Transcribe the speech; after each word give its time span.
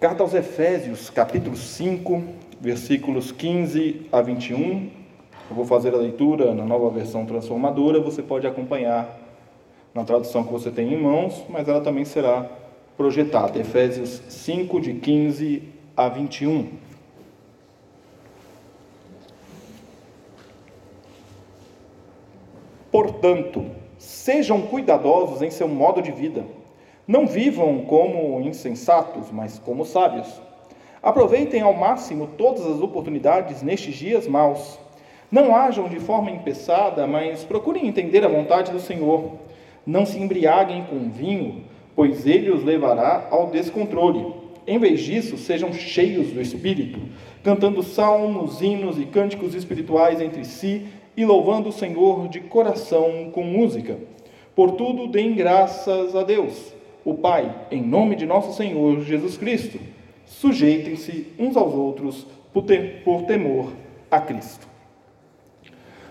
Carta 0.00 0.22
aos 0.22 0.32
Efésios, 0.32 1.10
capítulo 1.10 1.54
5, 1.54 2.24
versículos 2.58 3.32
15 3.32 4.06
a 4.10 4.22
21. 4.22 4.88
Eu 5.50 5.54
vou 5.54 5.66
fazer 5.66 5.92
a 5.92 5.98
leitura 5.98 6.54
na 6.54 6.64
nova 6.64 6.88
versão 6.88 7.26
transformadora, 7.26 8.00
você 8.00 8.22
pode 8.22 8.46
acompanhar 8.46 9.20
na 9.92 10.02
tradução 10.02 10.42
que 10.42 10.50
você 10.50 10.70
tem 10.70 10.94
em 10.94 10.96
mãos, 10.96 11.44
mas 11.50 11.68
ela 11.68 11.82
também 11.82 12.06
será 12.06 12.48
projetada. 12.96 13.58
Efésios 13.58 14.22
5, 14.26 14.80
de 14.80 14.94
15 14.94 15.64
a 15.94 16.08
21. 16.08 16.70
Portanto, 22.90 23.66
sejam 23.98 24.62
cuidadosos 24.62 25.42
em 25.42 25.50
seu 25.50 25.68
modo 25.68 26.00
de 26.00 26.10
vida 26.10 26.42
não 27.10 27.26
vivam 27.26 27.80
como 27.86 28.40
insensatos, 28.40 29.32
mas 29.32 29.58
como 29.58 29.84
sábios. 29.84 30.28
Aproveitem 31.02 31.60
ao 31.60 31.74
máximo 31.74 32.28
todas 32.38 32.64
as 32.64 32.80
oportunidades 32.80 33.64
nestes 33.64 33.96
dias 33.96 34.28
maus. 34.28 34.78
Não 35.28 35.56
hajam 35.56 35.88
de 35.88 35.98
forma 35.98 36.30
impensada, 36.30 37.08
mas 37.08 37.42
procurem 37.42 37.88
entender 37.88 38.24
a 38.24 38.28
vontade 38.28 38.70
do 38.70 38.78
Senhor. 38.78 39.32
Não 39.84 40.06
se 40.06 40.20
embriaguem 40.20 40.84
com 40.84 41.10
vinho, 41.10 41.64
pois 41.96 42.28
ele 42.28 42.48
os 42.48 42.62
levará 42.62 43.26
ao 43.28 43.48
descontrole. 43.48 44.32
Em 44.64 44.78
vez 44.78 45.00
disso, 45.00 45.36
sejam 45.36 45.72
cheios 45.72 46.30
do 46.30 46.40
Espírito, 46.40 47.00
cantando 47.42 47.82
salmos, 47.82 48.62
hinos 48.62 49.00
e 49.00 49.04
cânticos 49.04 49.56
espirituais 49.56 50.20
entre 50.20 50.44
si 50.44 50.86
e 51.16 51.24
louvando 51.24 51.70
o 51.70 51.72
Senhor 51.72 52.28
de 52.28 52.38
coração 52.38 53.32
com 53.32 53.42
música. 53.42 53.98
Por 54.54 54.70
tudo, 54.76 55.08
deem 55.08 55.34
graças 55.34 56.14
a 56.14 56.22
Deus 56.22 56.78
o 57.04 57.14
Pai, 57.14 57.66
em 57.70 57.82
nome 57.82 58.16
de 58.16 58.26
nosso 58.26 58.56
Senhor 58.56 59.00
Jesus 59.02 59.36
Cristo. 59.36 59.78
Sujeitem-se 60.26 61.26
uns 61.38 61.56
aos 61.56 61.74
outros 61.74 62.26
por, 62.52 63.22
temor 63.26 63.72
a 64.10 64.20
Cristo. 64.20 64.68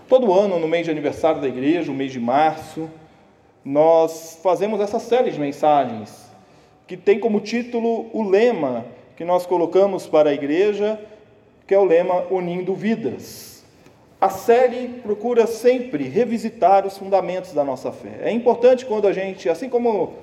Todo 0.08 0.32
ano, 0.32 0.58
no 0.58 0.66
mês 0.66 0.84
de 0.84 0.90
aniversário 0.90 1.40
da 1.40 1.48
igreja, 1.48 1.92
o 1.92 1.94
mês 1.94 2.12
de 2.12 2.18
março, 2.18 2.90
nós 3.64 4.38
fazemos 4.42 4.80
essa 4.80 4.98
série 4.98 5.30
de 5.30 5.38
mensagens 5.38 6.30
que 6.86 6.96
tem 6.96 7.20
como 7.20 7.40
título 7.40 8.10
o 8.12 8.22
lema 8.28 8.84
que 9.16 9.24
nós 9.24 9.46
colocamos 9.46 10.06
para 10.06 10.30
a 10.30 10.34
igreja, 10.34 10.98
que 11.66 11.74
é 11.74 11.78
o 11.78 11.84
lema 11.84 12.26
Unindo 12.30 12.74
Vidas. 12.74 13.64
A 14.20 14.28
série 14.28 14.88
procura 15.02 15.46
sempre 15.46 16.04
revisitar 16.08 16.86
os 16.86 16.98
fundamentos 16.98 17.52
da 17.52 17.62
nossa 17.64 17.92
fé. 17.92 18.18
É 18.22 18.30
importante 18.30 18.84
quando 18.84 19.06
a 19.06 19.12
gente, 19.12 19.48
assim 19.48 19.68
como 19.68 20.14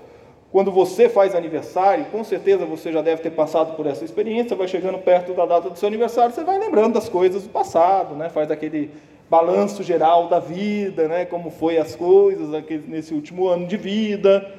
quando 0.52 0.72
você 0.72 1.10
faz 1.10 1.36
aniversário, 1.36 2.06
com 2.06 2.24
certeza 2.24 2.66
você 2.66 2.92
já 2.92 3.02
deve 3.02 3.22
ter 3.22 3.32
passado 3.32 3.76
por 3.76 3.86
essa 3.86 4.06
experiência, 4.06 4.56
vai 4.56 4.68
chegando 4.68 4.98
perto 4.98 5.34
da 5.34 5.46
data 5.46 5.70
do 5.70 5.78
seu 5.78 5.88
aniversário, 5.88 6.34
você 6.34 6.44
vai 6.44 6.58
lembrando 6.58 6.94
das 6.94 7.10
coisas 7.10 7.44
do 7.44 7.50
passado, 7.50 8.16
né? 8.16 8.30
faz 8.30 8.50
aquele 8.50 8.92
balanço 9.30 9.84
geral 9.84 10.30
da 10.30 10.40
vida, 10.40 11.08
né? 11.08 11.26
como 11.26 11.50
foi 11.50 11.78
as 11.78 11.96
coisas 11.96 12.50
nesse 12.88 13.14
último 13.14 13.48
ano 13.48 13.68
de 13.68 13.76
vida. 13.76 14.50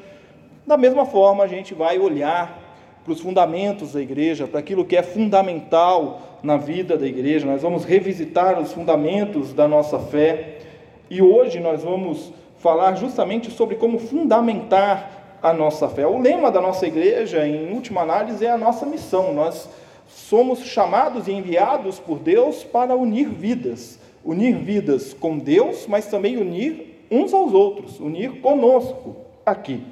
Da 0.67 0.77
mesma 0.77 1.07
forma, 1.07 1.45
a 1.45 1.49
gente 1.49 1.73
vai 1.73 1.99
olhar 1.99 2.69
para 3.03 3.15
os 3.15 3.21
fundamentos 3.21 3.95
da 3.95 4.03
igreja, 4.03 4.47
para 4.47 4.61
aquilo 4.61 4.85
que 4.85 4.95
é 4.95 5.03
fundamental 5.03 6.21
na 6.43 6.59
vida 6.59 6.99
da 6.99 7.07
igreja. 7.07 7.47
Nós 7.47 7.63
vamos 7.63 7.87
revisitar 7.87 8.61
os 8.61 8.75
fundamentos 8.75 9.55
da 9.55 9.67
nossa 9.67 9.99
fé. 9.99 10.59
E 11.09 11.23
hoje 11.23 11.59
nós 11.59 11.83
vamos 11.83 12.31
falar 12.59 12.97
justamente 12.97 13.51
sobre 13.51 13.77
como 13.77 13.99
fundamentar 13.99 15.18
a 15.43 15.53
nossa 15.53 15.89
fé. 15.89 16.07
O 16.07 16.19
lema 16.19 16.51
da 16.51 16.61
nossa 16.61 16.87
igreja, 16.87 17.47
em 17.47 17.73
última 17.73 18.03
análise, 18.03 18.45
é 18.45 18.51
a 18.51 18.59
nossa 18.59 18.85
missão. 18.85 19.33
Nós 19.33 19.69
somos 20.07 20.61
chamados 20.61 21.29
e 21.29 21.33
enviados 21.33 21.99
por 21.99 22.19
Deus 22.19 22.65
para 22.65 22.97
unir 22.97 23.29
vidas. 23.29 23.99
Unir 24.25 24.57
vidas 24.57 25.15
com 25.15 25.39
Deus, 25.39 25.87
mas 25.87 26.07
também 26.07 26.37
unir 26.37 27.07
uns 27.11 27.33
aos 27.33 27.55
outros, 27.55 27.99
unir 28.01 28.41
conosco 28.41 29.17
aqui. 29.47 29.83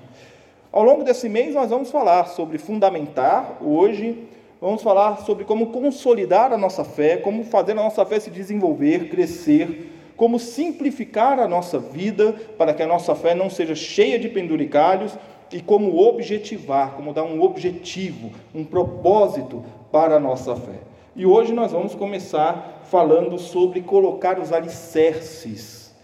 Ao 0.70 0.84
longo 0.84 1.04
desse 1.04 1.28
mês, 1.28 1.54
nós 1.54 1.70
vamos 1.70 1.90
falar 1.90 2.26
sobre 2.26 2.58
fundamentar. 2.58 3.58
Hoje, 3.62 4.28
vamos 4.60 4.82
falar 4.82 5.20
sobre 5.20 5.44
como 5.44 5.68
consolidar 5.68 6.52
a 6.52 6.58
nossa 6.58 6.84
fé, 6.84 7.16
como 7.16 7.44
fazer 7.44 7.72
a 7.72 7.76
nossa 7.76 8.04
fé 8.04 8.20
se 8.20 8.30
desenvolver, 8.30 9.08
crescer 9.08 9.92
como 10.16 10.38
simplificar 10.38 11.38
a 11.38 11.46
nossa 11.46 11.78
vida 11.78 12.34
para 12.56 12.72
que 12.72 12.82
a 12.82 12.86
nossa 12.86 13.14
fé 13.14 13.34
não 13.34 13.50
seja 13.50 13.74
cheia 13.74 14.18
de 14.18 14.28
penduricalhos, 14.28 15.12
e 15.52 15.60
como 15.60 15.98
objetivar, 15.98 16.92
como 16.92 17.12
dar 17.12 17.24
um 17.24 17.42
objetivo, 17.42 18.32
um 18.54 18.64
propósito 18.64 19.64
para 19.92 20.16
a 20.16 20.20
nossa 20.20 20.56
fé. 20.56 20.80
E 21.14 21.24
hoje 21.24 21.52
nós 21.52 21.72
vamos 21.72 21.94
começar 21.94 22.82
falando 22.90 23.38
sobre 23.38 23.80
colocar 23.80 24.38
os 24.38 24.52
alicerces, 24.52 25.94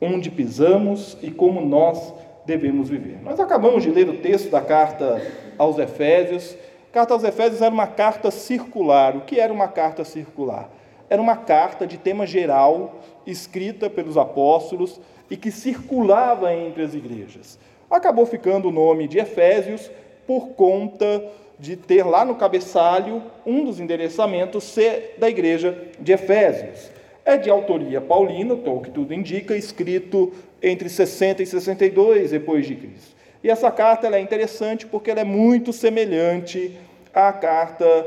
onde 0.00 0.30
pisamos 0.30 1.16
e 1.22 1.30
como 1.30 1.60
nós 1.60 2.14
devemos 2.46 2.88
viver. 2.88 3.20
Nós 3.22 3.40
acabamos 3.40 3.82
de 3.82 3.90
ler 3.90 4.08
o 4.08 4.18
texto 4.18 4.50
da 4.50 4.60
carta 4.60 5.20
aos 5.58 5.78
Efésios. 5.78 6.56
A 6.90 6.92
carta 6.92 7.14
aos 7.14 7.24
Efésios 7.24 7.60
era 7.60 7.72
uma 7.72 7.86
carta 7.86 8.30
circular. 8.30 9.16
O 9.16 9.22
que 9.22 9.40
era 9.40 9.52
uma 9.52 9.68
carta 9.68 10.04
circular? 10.04 10.70
Era 11.08 11.20
uma 11.20 11.36
carta 11.36 11.86
de 11.86 11.98
tema 11.98 12.26
geral, 12.26 13.00
escrita 13.26 13.90
pelos 13.90 14.16
apóstolos 14.16 15.00
e 15.28 15.36
que 15.36 15.50
circulava 15.50 16.54
entre 16.54 16.82
as 16.82 16.94
igrejas 16.94 17.58
acabou 17.90 18.24
ficando 18.24 18.68
o 18.68 18.72
nome 18.72 19.08
de 19.08 19.18
Efésios 19.18 19.90
por 20.26 20.50
conta 20.50 21.24
de 21.58 21.76
ter 21.76 22.04
lá 22.04 22.24
no 22.24 22.36
cabeçalho 22.36 23.22
um 23.44 23.64
dos 23.64 23.80
endereçamentos 23.80 24.64
ser 24.64 25.16
da 25.18 25.28
igreja 25.28 25.76
de 25.98 26.12
Efésios. 26.12 26.90
É 27.24 27.36
de 27.36 27.50
autoria 27.50 28.00
paulina, 28.00 28.54
o 28.54 28.80
que 28.80 28.90
tudo 28.90 29.12
indica, 29.12 29.56
escrito 29.56 30.32
entre 30.62 30.88
60 30.88 31.42
e 31.42 31.46
62 31.46 32.30
depois 32.30 32.66
de 32.66 32.74
Cristo. 32.74 33.16
E 33.42 33.50
essa 33.50 33.70
carta 33.70 34.06
é 34.08 34.20
interessante 34.20 34.86
porque 34.86 35.10
ela 35.10 35.20
é 35.20 35.24
muito 35.24 35.72
semelhante 35.72 36.78
à 37.12 37.32
carta 37.32 38.06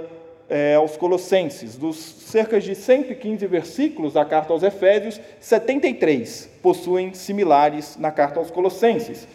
é, 0.49 0.75
aos 0.75 0.97
Colossenses. 0.97 1.75
Dos 1.75 1.97
cerca 1.97 2.59
de 2.59 2.75
115 2.75 3.45
versículos 3.47 4.13
da 4.13 4.25
carta 4.25 4.53
aos 4.53 4.63
Efésios, 4.63 5.19
73 5.39 6.49
possuem 6.61 7.13
similares 7.13 7.97
na 7.97 8.11
carta 8.11 8.39
aos 8.39 8.51
Colossenses. 8.51 9.27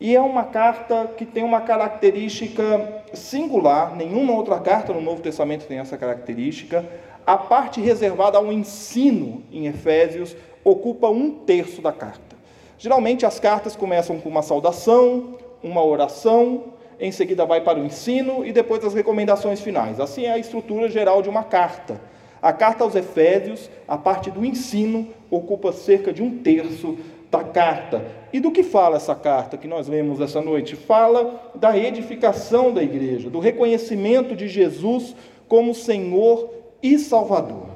E 0.00 0.16
é 0.16 0.20
uma 0.20 0.44
carta 0.44 1.10
que 1.14 1.26
tem 1.26 1.44
uma 1.44 1.60
característica 1.60 3.04
singular, 3.12 3.94
nenhuma 3.94 4.32
outra 4.32 4.58
carta 4.58 4.94
no 4.94 5.00
Novo 5.02 5.20
Testamento 5.20 5.66
tem 5.66 5.78
essa 5.78 5.98
característica. 5.98 6.88
A 7.26 7.36
parte 7.36 7.82
reservada 7.82 8.38
ao 8.38 8.50
ensino 8.50 9.42
em 9.52 9.66
Efésios 9.66 10.34
ocupa 10.64 11.08
um 11.08 11.30
terço 11.30 11.82
da 11.82 11.92
carta. 11.92 12.34
Geralmente 12.78 13.26
as 13.26 13.38
cartas 13.38 13.76
começam 13.76 14.18
com 14.18 14.30
uma 14.30 14.40
saudação, 14.40 15.36
uma 15.62 15.84
oração, 15.84 16.64
em 16.98 17.12
seguida 17.12 17.44
vai 17.44 17.60
para 17.60 17.78
o 17.78 17.84
ensino 17.84 18.42
e 18.42 18.52
depois 18.52 18.82
as 18.82 18.94
recomendações 18.94 19.60
finais. 19.60 20.00
Assim 20.00 20.24
é 20.24 20.32
a 20.32 20.38
estrutura 20.38 20.88
geral 20.88 21.20
de 21.20 21.28
uma 21.28 21.44
carta. 21.44 22.00
A 22.40 22.54
carta 22.54 22.84
aos 22.84 22.94
Efésios, 22.94 23.68
a 23.86 23.98
parte 23.98 24.30
do 24.30 24.46
ensino, 24.46 25.08
ocupa 25.30 25.72
cerca 25.72 26.10
de 26.10 26.22
um 26.22 26.38
terço 26.38 26.96
da 27.30 27.44
carta. 27.44 28.04
E 28.32 28.40
do 28.40 28.50
que 28.50 28.62
fala 28.62 28.96
essa 28.96 29.14
carta 29.14 29.56
que 29.56 29.68
nós 29.68 29.88
lemos 29.88 30.20
essa 30.20 30.40
noite? 30.40 30.74
Fala 30.76 31.50
da 31.54 31.76
edificação 31.76 32.72
da 32.72 32.82
igreja, 32.82 33.30
do 33.30 33.38
reconhecimento 33.38 34.34
de 34.34 34.48
Jesus 34.48 35.14
como 35.48 35.74
Senhor 35.74 36.50
e 36.82 36.98
Salvador. 36.98 37.68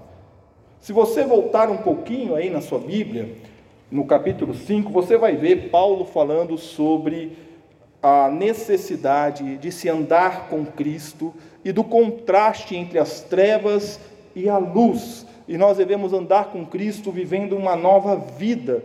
Se 0.80 0.92
você 0.92 1.24
voltar 1.24 1.70
um 1.70 1.78
pouquinho 1.78 2.34
aí 2.34 2.50
na 2.50 2.60
sua 2.60 2.78
Bíblia, 2.78 3.36
no 3.90 4.04
capítulo 4.04 4.54
5, 4.54 4.90
você 4.90 5.16
vai 5.16 5.36
ver 5.36 5.70
Paulo 5.70 6.04
falando 6.04 6.58
sobre 6.58 7.36
a 8.02 8.28
necessidade 8.28 9.56
de 9.56 9.72
se 9.72 9.88
andar 9.88 10.48
com 10.48 10.66
Cristo 10.66 11.32
e 11.64 11.72
do 11.72 11.82
contraste 11.82 12.76
entre 12.76 12.98
as 12.98 13.22
trevas 13.22 13.98
e 14.36 14.48
a 14.48 14.58
luz. 14.58 15.26
E 15.48 15.56
nós 15.56 15.78
devemos 15.78 16.12
andar 16.12 16.46
com 16.46 16.66
Cristo 16.66 17.10
vivendo 17.10 17.56
uma 17.56 17.74
nova 17.74 18.16
vida 18.16 18.82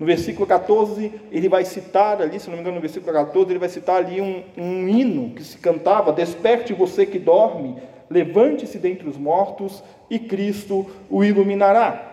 No 0.00 0.06
versículo 0.06 0.46
14, 0.46 1.12
ele 1.30 1.46
vai 1.46 1.62
citar 1.62 2.22
ali, 2.22 2.40
se 2.40 2.48
não 2.48 2.54
me 2.54 2.62
engano, 2.62 2.76
no 2.76 2.80
versículo 2.80 3.12
14, 3.12 3.52
ele 3.52 3.58
vai 3.58 3.68
citar 3.68 3.96
ali 3.96 4.18
um, 4.18 4.42
um 4.56 4.88
hino 4.88 5.34
que 5.34 5.44
se 5.44 5.58
cantava: 5.58 6.10
Desperte 6.10 6.72
você 6.72 7.04
que 7.04 7.18
dorme, 7.18 7.76
levante-se 8.08 8.78
dentre 8.78 9.06
os 9.06 9.18
mortos 9.18 9.84
e 10.08 10.18
Cristo 10.18 10.86
o 11.10 11.22
iluminará. 11.22 12.12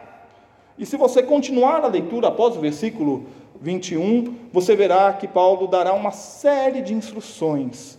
E 0.77 0.85
se 0.85 0.97
você 0.97 1.23
continuar 1.23 1.85
a 1.85 1.87
leitura 1.87 2.27
após 2.27 2.57
o 2.57 2.59
versículo 2.59 3.25
21, 3.61 4.35
você 4.51 4.75
verá 4.75 5.13
que 5.13 5.25
Paulo 5.27 5.65
dará 5.65 5.93
uma 5.93 6.11
série 6.11 6.81
de 6.81 6.93
instruções 6.93 7.97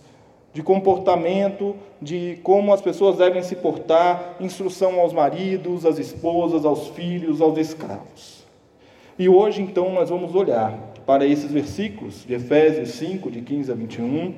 de 0.53 0.63
comportamento, 0.63 1.75
de 2.01 2.39
como 2.43 2.73
as 2.73 2.81
pessoas 2.81 3.17
devem 3.17 3.41
se 3.41 3.55
portar, 3.55 4.35
instrução 4.39 4.99
aos 4.99 5.13
maridos, 5.13 5.85
às 5.85 5.97
esposas, 5.97 6.65
aos 6.65 6.87
filhos, 6.89 7.41
aos 7.41 7.57
escravos. 7.57 8.38
E 9.19 9.27
hoje, 9.27 9.61
então, 9.61 9.91
nós 9.91 10.09
vamos 10.09 10.33
olhar 10.33 10.79
para 11.05 11.25
esses 11.25 11.51
versículos 11.51 12.23
de 12.25 12.35
Efésios 12.35 12.91
5, 12.91 13.29
de 13.29 13.41
15 13.41 13.69
a 13.69 13.75
21, 13.75 14.33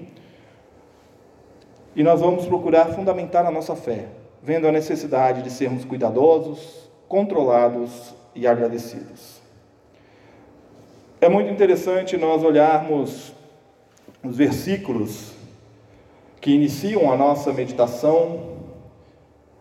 e 1.95 2.01
nós 2.01 2.19
vamos 2.19 2.47
procurar 2.47 2.85
fundamentar 2.87 3.45
a 3.45 3.51
nossa 3.51 3.75
fé, 3.75 4.07
vendo 4.41 4.67
a 4.67 4.71
necessidade 4.71 5.43
de 5.43 5.51
sermos 5.51 5.85
cuidadosos, 5.85 6.89
controlados 7.07 8.15
e 8.33 8.47
agradecidos. 8.47 9.39
É 11.21 11.29
muito 11.29 11.51
interessante 11.51 12.17
nós 12.17 12.43
olharmos 12.43 13.31
os 14.23 14.35
versículos 14.35 15.33
que 16.39 16.55
iniciam 16.55 17.11
a 17.11 17.15
nossa 17.15 17.53
meditação 17.53 18.57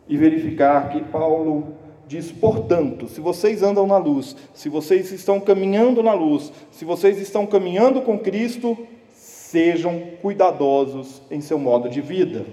e 0.08 0.16
verificar 0.16 0.88
que 0.88 1.04
Paulo 1.04 1.74
diz: 2.10 2.32
portanto, 2.32 3.08
se 3.08 3.20
vocês 3.20 3.62
andam 3.62 3.86
na 3.86 3.96
luz, 3.96 4.36
se 4.52 4.68
vocês 4.68 5.12
estão 5.12 5.38
caminhando 5.38 6.02
na 6.02 6.12
luz, 6.12 6.52
se 6.72 6.84
vocês 6.84 7.18
estão 7.18 7.46
caminhando 7.46 8.02
com 8.02 8.18
Cristo, 8.18 8.76
sejam 9.12 10.02
cuidadosos 10.20 11.22
em 11.30 11.40
seu 11.40 11.58
modo 11.58 11.88
de 11.88 12.00
vida. 12.00 12.44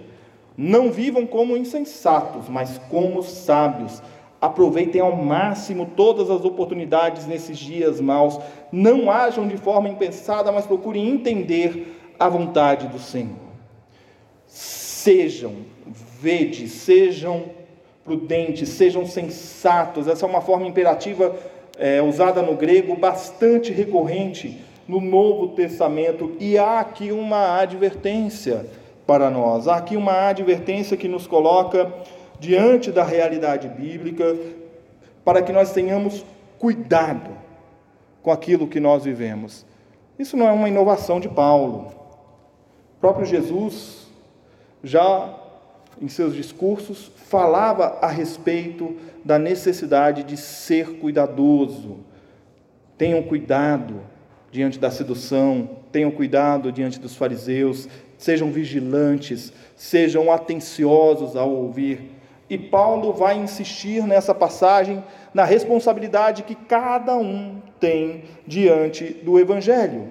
Não 0.55 0.91
vivam 0.91 1.25
como 1.25 1.57
insensatos, 1.57 2.47
mas 2.47 2.79
como 2.89 3.23
sábios 3.23 4.01
Aproveitem 4.39 5.01
ao 5.01 5.15
máximo 5.15 5.87
todas 5.95 6.29
as 6.29 6.45
oportunidades 6.45 7.25
nesses 7.25 7.57
dias 7.57 7.99
maus. 7.99 8.39
Não 8.71 9.09
ajam 9.09 9.47
de 9.47 9.57
forma 9.57 9.89
impensada, 9.89 10.51
mas 10.51 10.67
procurem 10.67 11.09
entender 11.09 12.13
a 12.19 12.29
vontade 12.29 12.87
do 12.87 12.99
Senhor. 12.99 13.35
Sejam, 14.45 15.53
vede, 16.21 16.67
sejam 16.67 17.45
prudentes, 18.07 18.69
sejam 18.69 19.05
sensatos. 19.05 20.07
Essa 20.07 20.25
é 20.25 20.29
uma 20.29 20.39
forma 20.39 20.65
imperativa 20.65 21.35
é, 21.77 22.01
usada 22.01 22.41
no 22.41 22.55
grego, 22.55 22.95
bastante 22.95 23.73
recorrente 23.73 24.61
no 24.87 25.01
Novo 25.01 25.49
Testamento. 25.49 26.31
E 26.39 26.57
há 26.57 26.79
aqui 26.79 27.11
uma 27.11 27.59
advertência 27.59 28.65
para 29.05 29.29
nós. 29.29 29.67
Há 29.67 29.75
aqui 29.75 29.97
uma 29.97 30.29
advertência 30.29 30.95
que 30.95 31.09
nos 31.09 31.27
coloca 31.27 31.91
diante 32.39 32.93
da 32.93 33.03
realidade 33.03 33.67
bíblica, 33.67 34.37
para 35.25 35.41
que 35.41 35.51
nós 35.51 35.73
tenhamos 35.73 36.25
cuidado 36.57 37.31
com 38.23 38.31
aquilo 38.31 38.67
que 38.67 38.79
nós 38.79 39.03
vivemos. 39.03 39.65
Isso 40.17 40.37
não 40.37 40.47
é 40.47 40.51
uma 40.51 40.69
inovação 40.69 41.19
de 41.19 41.27
Paulo. 41.27 41.91
O 42.95 43.01
próprio 43.01 43.25
Jesus, 43.25 44.07
já 44.81 45.35
em 46.01 46.07
seus 46.07 46.33
discursos, 46.33 47.11
falava 47.15 47.97
a 48.01 48.07
respeito 48.07 48.95
da 49.23 49.37
necessidade 49.37 50.23
de 50.23 50.37
ser 50.37 50.99
cuidadoso. 50.99 51.97
Tenham 52.97 53.21
cuidado 53.23 54.01
diante 54.51 54.79
da 54.79 54.89
sedução, 54.89 55.69
tenham 55.91 56.11
cuidado 56.11 56.71
diante 56.71 56.99
dos 56.99 57.15
fariseus, 57.15 57.87
sejam 58.17 58.51
vigilantes, 58.51 59.51
sejam 59.75 60.31
atenciosos 60.31 61.35
ao 61.35 61.49
ouvir 61.49 62.17
e 62.49 62.57
Paulo 62.57 63.11
vai 63.11 63.37
insistir 63.37 64.03
nessa 64.03 64.33
passagem 64.33 65.03
na 65.33 65.43
responsabilidade 65.43 66.43
que 66.43 66.55
cada 66.55 67.15
um 67.15 67.61
tem 67.79 68.23
diante 68.45 69.05
do 69.05 69.37
Evangelho. 69.37 70.09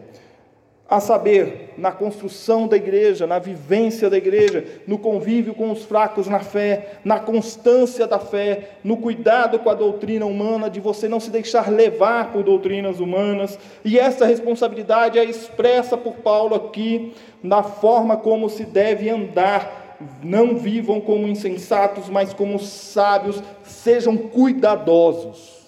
A 0.89 1.01
saber, 1.01 1.75
na 1.77 1.91
construção 1.91 2.69
da 2.69 2.77
igreja, 2.77 3.27
na 3.27 3.41
vivência 3.41 4.09
da 4.09 4.17
igreja, 4.17 4.65
no 4.87 4.99
convívio 4.99 5.53
com 5.53 5.73
os 5.73 5.83
fracos 5.83 6.29
na 6.29 6.39
fé, 6.39 6.99
na 7.05 7.19
constância 7.19 8.07
da 8.07 8.21
fé, 8.21 8.71
no 8.85 8.97
cuidado 8.97 9.59
com 9.59 9.69
a 9.69 9.75
doutrina 9.75 10.25
humana, 10.27 10.71
de 10.71 10.79
você 10.79 11.09
não 11.09 11.19
se 11.19 11.29
deixar 11.29 11.73
levar 11.73 12.31
por 12.33 12.45
doutrinas 12.45 13.01
humanas. 13.01 13.59
E 13.85 13.99
essa 13.99 14.27
responsabilidade 14.27 15.19
é 15.19 15.25
expressa 15.25 15.97
por 15.97 16.15
Paulo 16.19 16.55
aqui 16.55 17.13
na 17.43 17.65
forma 17.65 18.17
como 18.17 18.49
se 18.49 18.65
deve 18.65 19.11
andar 19.11 19.87
não 20.23 20.57
vivam 20.57 21.01
como 21.01 21.27
insensatos, 21.27 22.09
mas 22.09 22.35
como 22.35 22.59
sábios, 22.59 23.43
sejam 23.63 24.17
cuidadosos. 24.17 25.67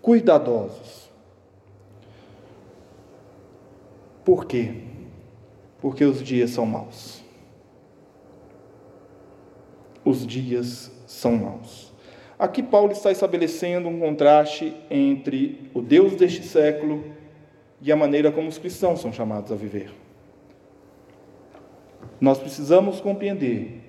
Cuidadosos. 0.00 1.03
Por 4.24 4.46
quê? 4.46 4.74
Porque 5.80 6.04
os 6.04 6.22
dias 6.22 6.50
são 6.50 6.64
maus. 6.64 7.22
Os 10.04 10.26
dias 10.26 10.90
são 11.06 11.36
maus. 11.36 11.92
Aqui 12.38 12.62
Paulo 12.62 12.92
está 12.92 13.12
estabelecendo 13.12 13.88
um 13.88 14.00
contraste 14.00 14.74
entre 14.90 15.70
o 15.72 15.80
Deus 15.80 16.16
deste 16.16 16.42
século 16.42 17.04
e 17.80 17.92
a 17.92 17.96
maneira 17.96 18.32
como 18.32 18.48
os 18.48 18.58
cristãos 18.58 19.00
são 19.00 19.12
chamados 19.12 19.52
a 19.52 19.54
viver. 19.54 19.90
Nós 22.20 22.38
precisamos 22.38 23.00
compreender 23.00 23.80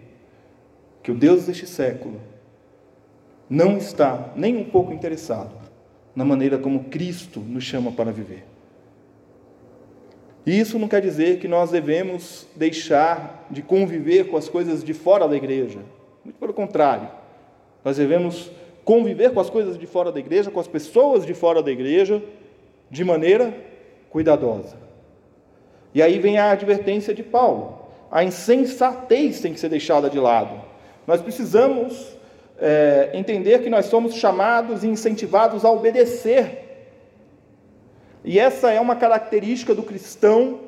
que 1.02 1.12
o 1.12 1.16
Deus 1.16 1.46
deste 1.46 1.66
século 1.66 2.20
não 3.50 3.78
está 3.78 4.34
nem 4.36 4.58
um 4.58 4.66
pouco 4.66 4.92
interessado 4.92 5.56
na 6.16 6.26
maneira 6.26 6.58
como 6.58 6.86
Cristo 6.86 7.40
nos 7.40 7.64
chama 7.64 7.92
para 7.92 8.12
viver. 8.12 8.55
E 10.46 10.60
isso 10.60 10.78
não 10.78 10.88
quer 10.88 11.02
dizer 11.02 11.40
que 11.40 11.48
nós 11.48 11.72
devemos 11.72 12.48
deixar 12.56 13.46
de 13.50 13.62
conviver 13.62 14.26
com 14.26 14.38
as 14.38 14.48
coisas 14.48 14.84
de 14.84 14.94
fora 14.94 15.28
da 15.28 15.36
igreja. 15.36 15.80
Muito 16.24 16.38
pelo 16.38 16.54
contrário. 16.54 17.10
Nós 17.84 17.98
devemos 17.98 18.52
conviver 18.84 19.32
com 19.32 19.40
as 19.40 19.50
coisas 19.50 19.78
de 19.78 19.88
fora 19.88 20.12
da 20.12 20.20
igreja, 20.20 20.52
com 20.52 20.60
as 20.60 20.68
pessoas 20.68 21.26
de 21.26 21.34
fora 21.34 21.64
da 21.64 21.72
igreja, 21.72 22.22
de 22.90 23.04
maneira 23.04 23.56
cuidadosa. 24.10 24.78
E 25.94 26.02
aí 26.02 26.20
vem 26.20 26.38
a 26.38 26.52
advertência 26.52 27.14
de 27.14 27.24
Paulo 27.24 27.86
a 28.16 28.24
insensatez 28.24 29.42
tem 29.42 29.54
que 29.54 29.60
ser 29.60 29.68
deixada 29.68 30.10
de 30.10 30.18
lado. 30.18 30.62
Nós 31.06 31.22
precisamos 31.22 32.16
é, 32.58 33.10
entender 33.14 33.62
que 33.62 33.70
nós 33.70 33.88
somos 33.88 34.16
chamados 34.16 34.86
e 34.86 34.88
incentivados 34.88 35.66
a 35.66 35.70
obedecer. 35.70 36.65
E 38.26 38.40
essa 38.40 38.72
é 38.72 38.82
uma 38.82 38.96
característica 38.96 39.76
do 39.76 39.84
cristão 39.84 40.62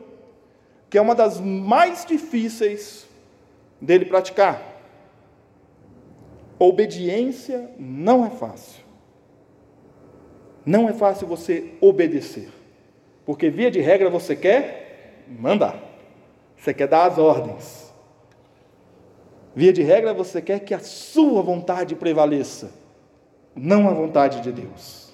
que 0.90 0.98
é 0.98 1.02
uma 1.02 1.16
das 1.16 1.40
mais 1.40 2.06
difíceis 2.06 3.08
dele 3.82 4.06
praticar. 4.06 4.62
Obediência 6.60 7.70
não 7.78 8.26
é 8.26 8.30
fácil. 8.30 8.84
Não 10.66 10.88
é 10.88 10.94
fácil 10.94 11.28
você 11.28 11.74
obedecer. 11.82 12.50
Porque, 13.26 13.50
via 13.50 13.70
de 13.70 13.80
regra, 13.80 14.10
você 14.10 14.36
quer 14.36 15.26
mandar. 15.28 15.82
Você 16.56 16.74
quer 16.74 16.88
dar 16.88 17.08
as 17.08 17.18
ordens. 17.18 17.94
Via 19.56 19.74
de 19.74 19.82
regra, 19.82 20.14
você 20.14 20.42
quer 20.42 20.60
que 20.60 20.74
a 20.74 20.80
sua 20.80 21.42
vontade 21.42 21.96
prevaleça, 21.96 22.72
não 23.56 23.90
a 23.90 23.94
vontade 23.94 24.42
de 24.42 24.52
Deus. 24.52 25.07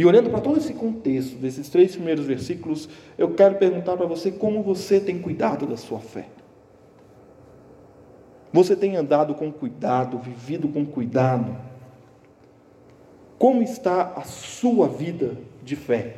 E 0.00 0.04
olhando 0.06 0.30
para 0.30 0.40
todo 0.40 0.56
esse 0.56 0.72
contexto, 0.72 1.36
desses 1.36 1.68
três 1.68 1.94
primeiros 1.94 2.24
versículos, 2.24 2.88
eu 3.18 3.34
quero 3.34 3.56
perguntar 3.56 3.98
para 3.98 4.06
você 4.06 4.30
como 4.30 4.62
você 4.62 4.98
tem 4.98 5.18
cuidado 5.18 5.66
da 5.66 5.76
sua 5.76 5.98
fé. 5.98 6.26
Você 8.50 8.74
tem 8.74 8.96
andado 8.96 9.34
com 9.34 9.52
cuidado, 9.52 10.16
vivido 10.16 10.68
com 10.68 10.86
cuidado? 10.86 11.54
Como 13.38 13.62
está 13.62 14.14
a 14.16 14.22
sua 14.22 14.88
vida 14.88 15.36
de 15.62 15.76
fé? 15.76 16.16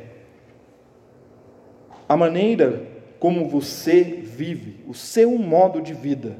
A 2.07 2.15
maneira 2.15 2.87
como 3.19 3.49
você 3.49 4.01
vive, 4.01 4.79
o 4.87 4.93
seu 4.93 5.37
modo 5.37 5.81
de 5.81 5.93
vida, 5.93 6.37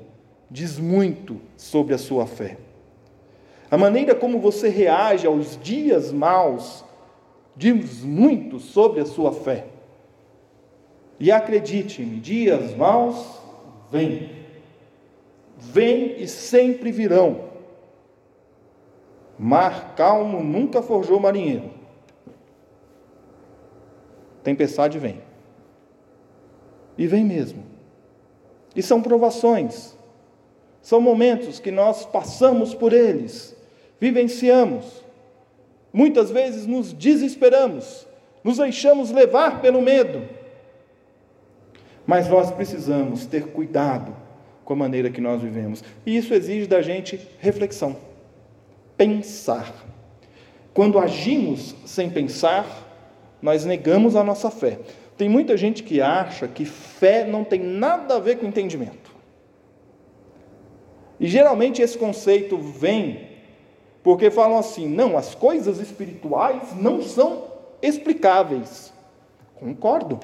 diz 0.49 0.79
muito 0.79 1.41
sobre 1.57 1.93
a 1.93 1.97
sua 1.97 2.25
fé. 2.25 2.55
A 3.69 3.77
maneira 3.77 4.15
como 4.15 4.39
você 4.39 4.69
reage 4.69 5.27
aos 5.27 5.59
dias 5.61 6.09
maus 6.09 6.85
diz 7.55 8.03
muito 8.03 8.59
sobre 8.59 9.01
a 9.01 9.05
sua 9.05 9.31
fé. 9.31 9.67
E 11.19 11.31
acredite-me, 11.31 12.19
dias 12.19 12.75
maus 12.75 13.39
vêm. 13.91 14.29
Vêm 15.57 16.21
e 16.21 16.27
sempre 16.27 16.91
virão. 16.91 17.51
Mar 19.37 19.95
calmo 19.95 20.43
nunca 20.43 20.81
forjou 20.81 21.19
marinheiro. 21.19 21.71
tempestade 24.43 24.99
vem. 24.99 25.21
E 26.97 27.07
vem 27.07 27.23
mesmo. 27.23 27.63
E 28.75 28.81
são 28.81 29.01
provações. 29.01 29.95
São 30.81 30.99
momentos 30.99 31.59
que 31.59 31.71
nós 31.71 32.05
passamos 32.05 32.75
por 32.75 32.91
eles, 32.91 33.55
vivenciamos. 33.99 35.01
Muitas 35.93 36.31
vezes 36.31 36.65
nos 36.65 36.91
desesperamos, 36.91 38.07
nos 38.43 38.57
deixamos 38.57 39.11
levar 39.11 39.61
pelo 39.61 39.79
medo. 39.79 40.27
Mas 42.05 42.27
nós 42.27 42.51
precisamos 42.51 43.27
ter 43.27 43.47
cuidado 43.49 44.15
com 44.65 44.73
a 44.73 44.75
maneira 44.75 45.11
que 45.11 45.21
nós 45.21 45.39
vivemos. 45.41 45.83
E 46.03 46.17
isso 46.17 46.33
exige 46.33 46.65
da 46.65 46.81
gente 46.81 47.19
reflexão, 47.39 47.95
pensar. 48.97 49.71
Quando 50.73 50.97
agimos 50.97 51.75
sem 51.85 52.09
pensar, 52.09 52.65
nós 53.39 53.63
negamos 53.63 54.15
a 54.15 54.23
nossa 54.23 54.49
fé. 54.49 54.79
Tem 55.15 55.29
muita 55.29 55.55
gente 55.55 55.83
que 55.83 56.01
acha 56.01 56.47
que 56.47 56.65
fé 56.65 57.23
não 57.23 57.43
tem 57.43 57.59
nada 57.59 58.15
a 58.15 58.19
ver 58.19 58.39
com 58.39 58.47
entendimento. 58.47 59.13
E 61.19 61.27
geralmente 61.27 61.81
esse 61.81 61.97
conceito 61.97 62.57
vem 62.57 63.32
porque 64.03 64.29
falam 64.29 64.57
assim: 64.57 64.87
não, 64.87 65.17
as 65.17 65.33
coisas 65.33 65.79
espirituais 65.79 66.75
não 66.75 67.01
são 67.01 67.45
explicáveis. 67.81 68.91
Concordo. 69.55 70.19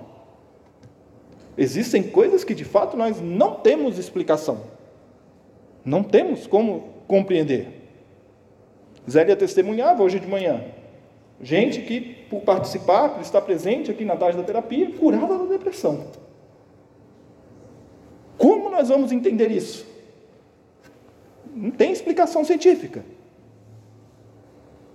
Existem 1.58 2.04
coisas 2.04 2.44
que 2.44 2.54
de 2.54 2.66
fato 2.66 2.98
nós 2.98 3.20
não 3.22 3.56
temos 3.56 3.98
explicação. 3.98 4.62
Não 5.84 6.04
temos 6.04 6.46
como 6.46 6.90
compreender. 7.08 7.80
Zélia 9.10 9.36
testemunhava 9.36 10.04
hoje 10.04 10.20
de 10.20 10.28
manhã. 10.28 10.64
Gente 11.42 11.82
que, 11.82 12.02
por 12.30 12.42
participar, 12.42 13.10
por 13.10 13.22
estar 13.22 13.42
presente 13.42 13.90
aqui 13.90 14.04
na 14.04 14.16
tarde 14.16 14.38
da 14.38 14.44
terapia, 14.44 14.92
curada 14.92 15.38
da 15.38 15.46
depressão. 15.46 16.08
Como 18.38 18.70
nós 18.70 18.90
vamos 18.90 19.12
entender 19.12 19.50
isso? 19.50 19.86
Não 21.54 21.72
tem 21.72 21.92
explicação 21.92 22.44
científica. 22.44 23.04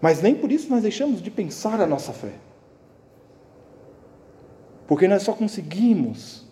Mas 0.04 0.20
nem 0.20 0.34
por 0.34 0.52
isso 0.52 0.68
nós 0.68 0.82
deixamos 0.82 1.22
de 1.22 1.30
pensar 1.30 1.80
a 1.80 1.86
nossa 1.86 2.12
fé. 2.12 2.32
Porque 4.86 5.08
nós 5.08 5.22
só 5.22 5.32
conseguimos 5.32 6.44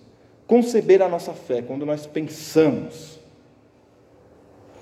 conceber 0.47 1.03
a 1.03 1.09
nossa 1.09 1.35
fé 1.35 1.61
quando 1.61 1.85
nós 1.85 2.07
pensamos. 2.07 3.21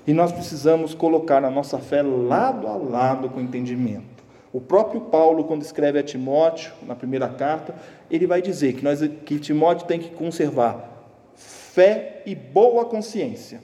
E 0.07 0.13
nós 0.13 0.31
precisamos 0.31 0.93
colocar 0.93 1.43
a 1.43 1.51
nossa 1.51 1.79
fé 1.79 2.01
lado 2.01 2.65
a 2.65 2.77
lado 2.77 3.29
com 3.29 3.41
o 3.41 3.43
entendimento. 3.43 4.23
O 4.53 4.61
próprio 4.61 5.01
Paulo, 5.01 5.43
quando 5.43 5.63
escreve 5.63 5.99
a 5.99 6.03
Timóteo, 6.03 6.71
na 6.83 6.95
primeira 6.95 7.27
carta, 7.27 7.75
ele 8.09 8.25
vai 8.25 8.41
dizer 8.41 8.71
que, 8.75 8.85
nós, 8.85 9.01
que 9.25 9.37
Timóteo 9.37 9.85
tem 9.85 9.99
que 9.99 10.11
conservar 10.11 11.09
fé 11.35 12.23
e 12.25 12.33
boa 12.33 12.85
consciência. 12.85 13.61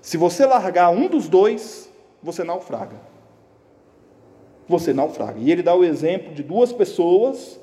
Se 0.00 0.16
você 0.16 0.46
largar 0.46 0.88
um 0.88 1.06
dos 1.06 1.28
dois, 1.28 1.90
você 2.22 2.42
naufraga. 2.42 3.12
Você 4.68 4.92
naufraga. 4.92 5.38
E 5.38 5.50
ele 5.50 5.62
dá 5.62 5.74
o 5.74 5.84
exemplo 5.84 6.32
de 6.34 6.42
duas 6.42 6.72
pessoas 6.72 7.60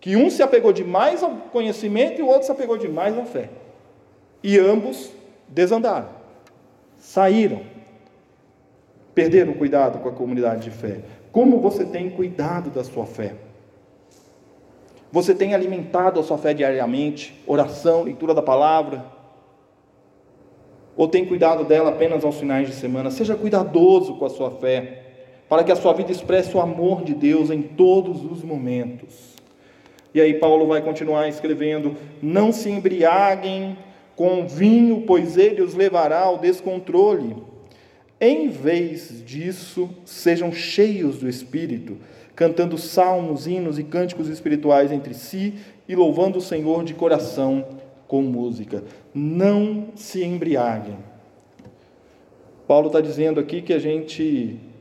que 0.00 0.16
um 0.16 0.28
se 0.28 0.42
apegou 0.42 0.72
demais 0.72 1.22
ao 1.22 1.30
conhecimento 1.52 2.20
e 2.20 2.22
o 2.22 2.26
outro 2.26 2.44
se 2.44 2.52
apegou 2.52 2.76
demais 2.76 3.16
à 3.16 3.24
fé. 3.24 3.50
E 4.42 4.58
ambos 4.58 5.12
desandaram, 5.46 6.08
saíram, 6.98 7.62
perderam 9.14 9.52
cuidado 9.52 10.00
com 10.00 10.08
a 10.08 10.12
comunidade 10.12 10.64
de 10.64 10.70
fé. 10.70 11.00
Como 11.30 11.60
você 11.60 11.84
tem 11.84 12.10
cuidado 12.10 12.70
da 12.70 12.82
sua 12.82 13.06
fé? 13.06 13.36
Você 15.12 15.34
tem 15.34 15.54
alimentado 15.54 16.18
a 16.18 16.22
sua 16.22 16.38
fé 16.38 16.52
diariamente? 16.52 17.40
Oração, 17.46 18.02
leitura 18.02 18.34
da 18.34 18.42
palavra? 18.42 19.04
Ou 20.96 21.06
tem 21.06 21.24
cuidado 21.24 21.64
dela 21.64 21.90
apenas 21.90 22.24
aos 22.24 22.38
finais 22.38 22.66
de 22.66 22.74
semana? 22.74 23.10
Seja 23.10 23.36
cuidadoso 23.36 24.16
com 24.16 24.24
a 24.24 24.30
sua 24.30 24.50
fé, 24.50 25.11
para 25.52 25.64
que 25.64 25.70
a 25.70 25.76
sua 25.76 25.92
vida 25.92 26.10
expresse 26.10 26.56
o 26.56 26.60
amor 26.62 27.04
de 27.04 27.12
Deus 27.12 27.50
em 27.50 27.60
todos 27.60 28.24
os 28.24 28.42
momentos. 28.42 29.34
E 30.14 30.18
aí 30.18 30.32
Paulo 30.32 30.66
vai 30.66 30.80
continuar 30.80 31.28
escrevendo: 31.28 31.94
Não 32.22 32.50
se 32.50 32.70
embriaguem 32.70 33.76
com 34.16 34.46
vinho, 34.46 35.02
pois 35.06 35.36
ele 35.36 35.60
os 35.60 35.74
levará 35.74 36.20
ao 36.20 36.38
descontrole 36.38 37.36
em 38.18 38.48
vez 38.48 39.22
disso, 39.26 39.90
sejam 40.06 40.50
cheios 40.50 41.18
do 41.18 41.28
Espírito, 41.28 41.98
cantando 42.34 42.78
salmos, 42.78 43.46
hinos 43.46 43.78
e 43.78 43.84
cânticos 43.84 44.30
espirituais 44.30 44.90
entre 44.90 45.12
si 45.12 45.52
e 45.86 45.94
louvando 45.94 46.38
o 46.38 46.40
Senhor 46.40 46.82
de 46.82 46.94
coração 46.94 47.66
com 48.08 48.22
música. 48.22 48.84
Não 49.12 49.88
se 49.96 50.24
embriaguem. 50.24 50.96
Paulo 52.66 52.86
está 52.86 53.02
dizendo 53.02 53.38
aqui 53.38 53.60
que 53.60 53.74
a 53.74 53.78
gente 53.78 54.71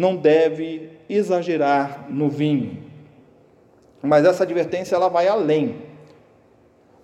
não 0.00 0.16
deve 0.16 0.92
exagerar 1.10 2.06
no 2.08 2.30
vinho. 2.30 2.78
Mas 4.02 4.24
essa 4.24 4.44
advertência 4.44 4.96
ela 4.96 5.10
vai 5.10 5.28
além. 5.28 5.76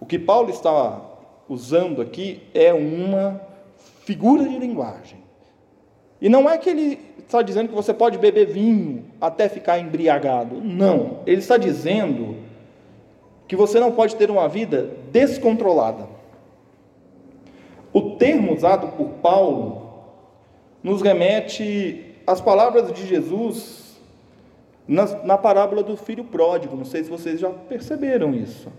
O 0.01 0.07
que 0.07 0.19
Paulo 0.19 0.49
está 0.49 1.03
usando 1.47 2.01
aqui 2.01 2.41
é 2.55 2.73
uma 2.73 3.39
figura 4.01 4.49
de 4.49 4.59
linguagem. 4.59 5.19
E 6.23 6.31
não 6.31 6.49
é 6.49 6.57
que 6.57 6.71
ele 6.71 6.99
está 7.19 7.43
dizendo 7.43 7.69
que 7.69 7.75
você 7.75 7.93
pode 7.93 8.17
beber 8.17 8.47
vinho 8.47 9.05
até 9.21 9.47
ficar 9.47 9.79
embriagado. 9.79 10.63
Não. 10.63 11.19
Ele 11.27 11.41
está 11.41 11.59
dizendo 11.59 12.37
que 13.47 13.55
você 13.55 13.79
não 13.79 13.93
pode 13.93 14.17
ter 14.17 14.31
uma 14.31 14.49
vida 14.49 14.91
descontrolada. 15.13 16.09
O 17.93 18.13
termo 18.13 18.55
usado 18.55 18.89
por 18.97 19.09
Paulo 19.21 19.83
nos 20.83 21.03
remete 21.03 22.06
às 22.27 22.41
palavras 22.41 22.93
de 22.93 23.07
Jesus 23.07 23.97
na, 24.87 25.05
na 25.25 25.39
parábola 25.39 25.83
do 25.83 25.97
filho 25.97 26.25
pródigo. 26.25 26.77
Não 26.77 26.85
sei 26.85 27.05
se 27.05 27.11
vocês 27.11 27.41
já 27.41 27.51
perceberam 27.51 28.35
isso. 28.35 28.71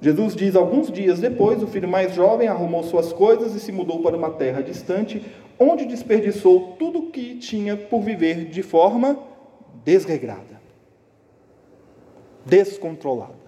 Jesus 0.00 0.34
diz: 0.34 0.54
Alguns 0.54 0.90
dias 0.90 1.20
depois, 1.20 1.62
o 1.62 1.66
filho 1.66 1.88
mais 1.88 2.14
jovem 2.14 2.48
arrumou 2.48 2.82
suas 2.82 3.12
coisas 3.12 3.54
e 3.54 3.60
se 3.60 3.72
mudou 3.72 4.02
para 4.02 4.16
uma 4.16 4.30
terra 4.30 4.62
distante, 4.62 5.24
onde 5.58 5.86
desperdiçou 5.86 6.76
tudo 6.78 6.98
o 6.98 7.10
que 7.10 7.36
tinha 7.36 7.76
por 7.76 8.02
viver 8.02 8.46
de 8.46 8.62
forma 8.62 9.18
desregrada, 9.84 10.60
descontrolada. 12.44 13.45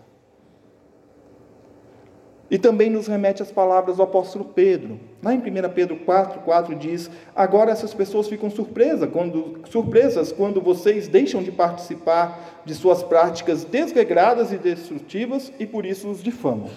E 2.50 2.57
também 2.57 2.88
nos 2.88 3.07
remete 3.07 3.43
às 3.43 3.52
palavras 3.52 3.99
do 3.99 4.02
apóstolo 4.02 4.45
Pedro. 4.45 4.99
Lá 5.23 5.35
em 5.35 5.38
1 5.38 5.43
Pedro 5.75 5.97
4, 5.97 6.40
4 6.40 6.75
diz: 6.76 7.11
Agora 7.37 7.71
essas 7.71 7.93
pessoas 7.93 8.26
ficam 8.26 8.50
surpresas 8.50 9.11
quando, 9.11 9.61
surpresas 9.71 10.33
quando 10.33 10.61
vocês 10.61 11.09
deixam 11.09 11.43
de 11.43 11.52
participar 11.52 12.62
de 12.64 12.75
suas 12.75 13.02
práticas 13.02 13.64
desregradas 13.64 14.50
e 14.50 14.57
destrutivas 14.57 15.52
e 15.59 15.67
por 15.67 15.85
isso 15.85 16.09
os 16.09 16.23
difamam. 16.23 16.71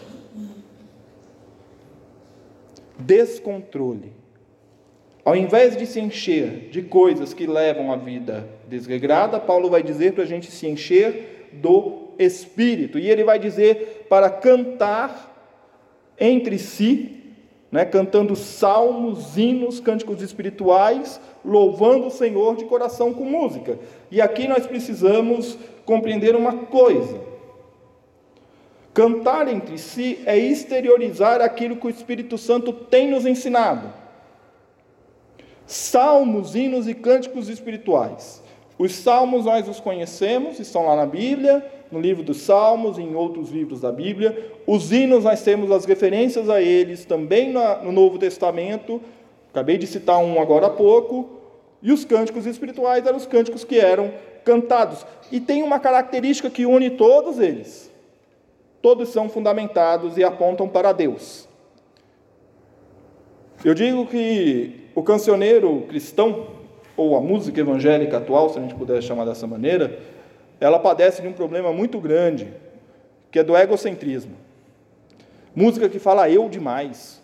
Descontrole. 2.99 4.11
Ao 5.23 5.35
invés 5.35 5.77
de 5.77 5.85
se 5.85 5.99
encher 5.99 6.69
de 6.69 6.81
coisas 6.81 7.33
que 7.33 7.45
levam 7.47 7.93
a 7.93 7.95
vida 7.95 8.45
desregrada, 8.67 9.39
Paulo 9.39 9.69
vai 9.69 9.83
dizer 9.83 10.13
para 10.13 10.23
a 10.23 10.27
gente 10.27 10.51
se 10.51 10.67
encher 10.67 11.49
do 11.53 12.09
Espírito. 12.17 12.99
E 12.99 13.09
ele 13.09 13.23
vai 13.23 13.39
dizer 13.39 14.07
para 14.09 14.29
cantar 14.29 15.30
entre 16.21 16.57
si, 16.57 17.17
né, 17.69 17.83
cantando 17.83 18.35
salmos, 18.35 19.37
hinos, 19.37 19.81
cânticos 19.81 20.21
espirituais, 20.21 21.19
louvando 21.43 22.07
o 22.07 22.11
Senhor 22.11 22.55
de 22.55 22.63
coração 22.63 23.13
com 23.13 23.25
música. 23.25 23.77
E 24.09 24.21
aqui 24.21 24.47
nós 24.47 24.65
precisamos 24.65 25.57
compreender 25.85 26.35
uma 26.35 26.53
coisa. 26.53 27.19
Cantar 28.93 29.49
entre 29.49 29.77
si 29.77 30.19
é 30.25 30.37
exteriorizar 30.37 31.41
aquilo 31.41 31.75
que 31.75 31.87
o 31.87 31.89
Espírito 31.89 32.37
Santo 32.37 32.71
tem 32.71 33.09
nos 33.09 33.25
ensinado 33.25 34.01
salmos, 35.71 36.53
hinos 36.53 36.85
e 36.85 36.93
cânticos 36.93 37.47
espirituais. 37.47 38.43
Os 38.77 38.93
salmos 38.93 39.45
nós 39.45 39.67
os 39.69 39.79
conhecemos, 39.79 40.59
estão 40.59 40.85
lá 40.85 40.97
na 40.97 41.05
Bíblia, 41.05 41.65
no 41.91 41.99
livro 41.99 42.23
dos 42.23 42.37
Salmos 42.37 42.97
em 42.97 43.13
outros 43.15 43.49
livros 43.49 43.81
da 43.81 43.91
Bíblia. 43.91 44.51
Os 44.65 44.91
hinos 44.91 45.23
nós 45.23 45.43
temos 45.43 45.69
as 45.71 45.85
referências 45.85 46.49
a 46.49 46.61
eles 46.61 47.05
também 47.05 47.53
no 47.83 47.91
Novo 47.91 48.17
Testamento. 48.17 49.01
Acabei 49.51 49.77
de 49.77 49.85
citar 49.85 50.17
um 50.19 50.41
agora 50.41 50.67
há 50.67 50.69
pouco. 50.69 51.29
E 51.81 51.91
os 51.91 52.05
cânticos 52.05 52.45
espirituais 52.45 53.05
eram 53.05 53.17
os 53.17 53.25
cânticos 53.25 53.63
que 53.63 53.79
eram 53.79 54.11
cantados. 54.45 55.05
E 55.31 55.39
tem 55.39 55.63
uma 55.63 55.79
característica 55.79 56.49
que 56.49 56.65
une 56.65 56.91
todos 56.91 57.39
eles. 57.39 57.91
Todos 58.81 59.09
são 59.09 59.29
fundamentados 59.29 60.17
e 60.17 60.23
apontam 60.23 60.67
para 60.67 60.91
Deus. 60.91 61.47
Eu 63.63 63.73
digo 63.73 64.07
que 64.07 64.87
o 64.95 65.03
cancioneiro 65.03 65.85
cristão, 65.87 66.47
ou 66.97 67.15
a 67.15 67.21
música 67.21 67.59
evangélica 67.59 68.17
atual, 68.17 68.49
se 68.49 68.57
a 68.57 68.61
gente 68.61 68.73
puder 68.73 69.01
chamar 69.03 69.25
dessa 69.25 69.45
maneira, 69.45 69.99
ela 70.61 70.77
padece 70.77 71.23
de 71.23 71.27
um 71.27 71.33
problema 71.33 71.73
muito 71.73 71.99
grande, 71.99 72.53
que 73.31 73.39
é 73.39 73.43
do 73.43 73.57
egocentrismo. 73.57 74.35
Música 75.55 75.89
que 75.89 75.97
fala 75.97 76.29
eu 76.29 76.47
demais. 76.47 77.19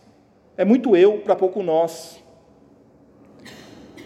É 0.57 0.65
muito 0.65 0.95
eu 0.95 1.19
para 1.19 1.35
pouco 1.35 1.61
nós. 1.61 2.21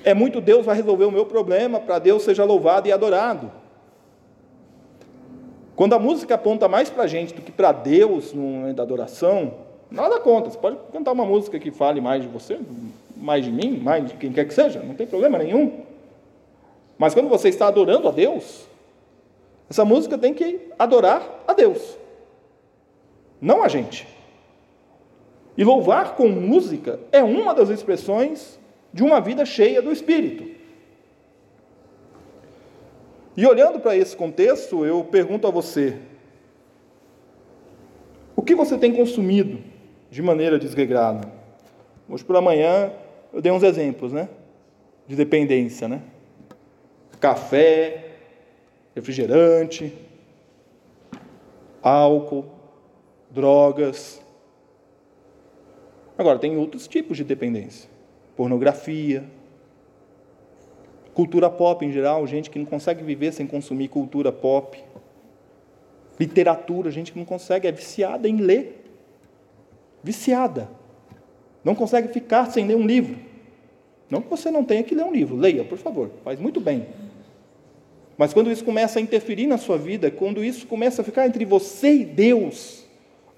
É 0.04 0.14
muito 0.14 0.42
Deus 0.42 0.66
vai 0.66 0.76
resolver 0.76 1.06
o 1.06 1.12
meu 1.12 1.26
problema 1.26 1.80
para 1.80 1.98
Deus 1.98 2.24
seja 2.24 2.44
louvado 2.44 2.90
e 2.90 2.92
adorado. 2.92 3.50
Quando 5.78 5.94
a 5.94 6.00
música 6.00 6.36
aponta 6.36 6.68
mais 6.68 6.90
para 6.90 7.04
a 7.04 7.08
gente 7.08 7.34
do 7.34 7.42
que 7.42 7.52
para 7.52 7.72
Deus 7.72 8.34
no 8.34 8.42
momento 8.42 8.76
da 8.76 8.84
adoração, 8.84 9.54
nada 9.90 10.20
conta. 10.20 10.50
Você 10.50 10.58
pode 10.58 10.78
cantar 10.92 11.14
uma 11.14 11.26
música 11.26 11.58
que 11.58 11.72
fale 11.72 12.02
mais 12.02 12.22
de 12.22 12.28
você, 12.28 12.60
mais 13.16 13.46
de 13.46 13.52
mim, 13.52 13.80
mais 13.82 14.08
de 14.08 14.14
quem 14.16 14.34
quer 14.34 14.46
que 14.46 14.54
seja, 14.54 14.82
não 14.82 14.94
tem 14.94 15.08
problema 15.08 15.38
nenhum. 15.38 15.86
Mas 16.98 17.14
quando 17.14 17.30
você 17.30 17.48
está 17.48 17.68
adorando 17.68 18.10
a 18.10 18.12
Deus, 18.12 18.70
essa 19.72 19.86
música 19.86 20.18
tem 20.18 20.34
que 20.34 20.60
adorar 20.78 21.46
a 21.48 21.54
Deus, 21.54 21.98
não 23.40 23.64
a 23.64 23.70
gente. 23.70 24.06
E 25.58 25.64
louvar 25.64 26.18
com 26.18 26.28
música 26.28 27.00
é 27.10 27.24
uma 27.24 27.54
das 27.54 27.70
expressões 27.70 28.60
de 28.92 29.02
uma 29.02 29.22
vida 29.22 29.46
cheia 29.46 29.82
do 29.82 29.90
Espírito. 29.90 30.46
E 33.38 33.48
olhando 33.48 33.80
para 33.80 33.96
esse 33.96 34.14
contexto, 34.14 34.86
eu 34.86 35.06
pergunto 35.06 35.48
a 35.48 35.52
você: 35.52 35.98
o 38.36 38.42
que 38.42 38.54
você 38.54 38.78
tem 38.78 38.94
consumido 38.94 39.60
de 40.10 40.22
maneira 40.22 40.60
desregrada? 40.60 41.32
Hoje 42.10 42.26
por 42.26 42.36
amanhã 42.36 42.92
eu 43.32 43.42
dei 43.42 43.54
uns 43.54 43.64
exemplos, 43.64 44.12
né? 44.12 44.28
De 45.08 45.16
dependência, 45.16 45.88
né? 45.88 46.02
Café, 47.22 48.11
refrigerante, 48.96 49.94
álcool, 51.82 52.46
drogas. 53.30 54.22
Agora, 56.18 56.38
tem 56.38 56.58
outros 56.58 56.88
tipos 56.88 57.18
de 57.18 57.24
dependência: 57.24 57.90
pornografia, 58.36 59.24
cultura 61.14 61.50
pop 61.50 61.86
em 61.86 61.92
geral, 61.92 62.26
gente 62.28 62.50
que 62.50 62.60
não 62.60 62.66
consegue 62.66 63.04
viver 63.04 63.32
sem 63.32 63.48
consumir 63.48 63.88
cultura 63.88 64.32
pop, 64.32 64.84
literatura, 66.20 66.92
gente 66.92 67.12
que 67.12 67.20
não 67.20 67.26
consegue, 67.26 67.68
é 67.68 67.72
viciada 67.72 68.28
em 68.28 68.38
ler, 68.38 68.86
viciada, 70.04 70.70
não 71.64 71.76
consegue 71.76 72.10
ficar 72.10 72.52
sem 72.52 72.68
ler 72.68 72.76
um 72.76 72.86
livro. 72.86 73.32
Não 74.10 74.22
que 74.22 74.30
você 74.30 74.52
não 74.52 74.66
tenha 74.66 74.84
que 74.84 74.94
ler 74.94 75.06
um 75.06 75.14
livro, 75.14 75.38
leia, 75.38 75.64
por 75.64 75.78
favor, 75.78 76.12
faz 76.24 76.38
muito 76.38 76.60
bem. 76.60 76.86
Mas 78.22 78.36
quando 78.36 78.52
isso 78.52 78.64
começa 78.64 79.00
a 79.00 79.02
interferir 79.02 79.48
na 79.48 79.58
sua 79.58 79.80
vida, 79.80 80.12
quando 80.12 80.46
isso 80.46 80.68
começa 80.68 81.02
a 81.02 81.04
ficar 81.04 81.26
entre 81.26 81.44
você 81.44 81.92
e 81.92 82.06
Deus, 82.06 82.86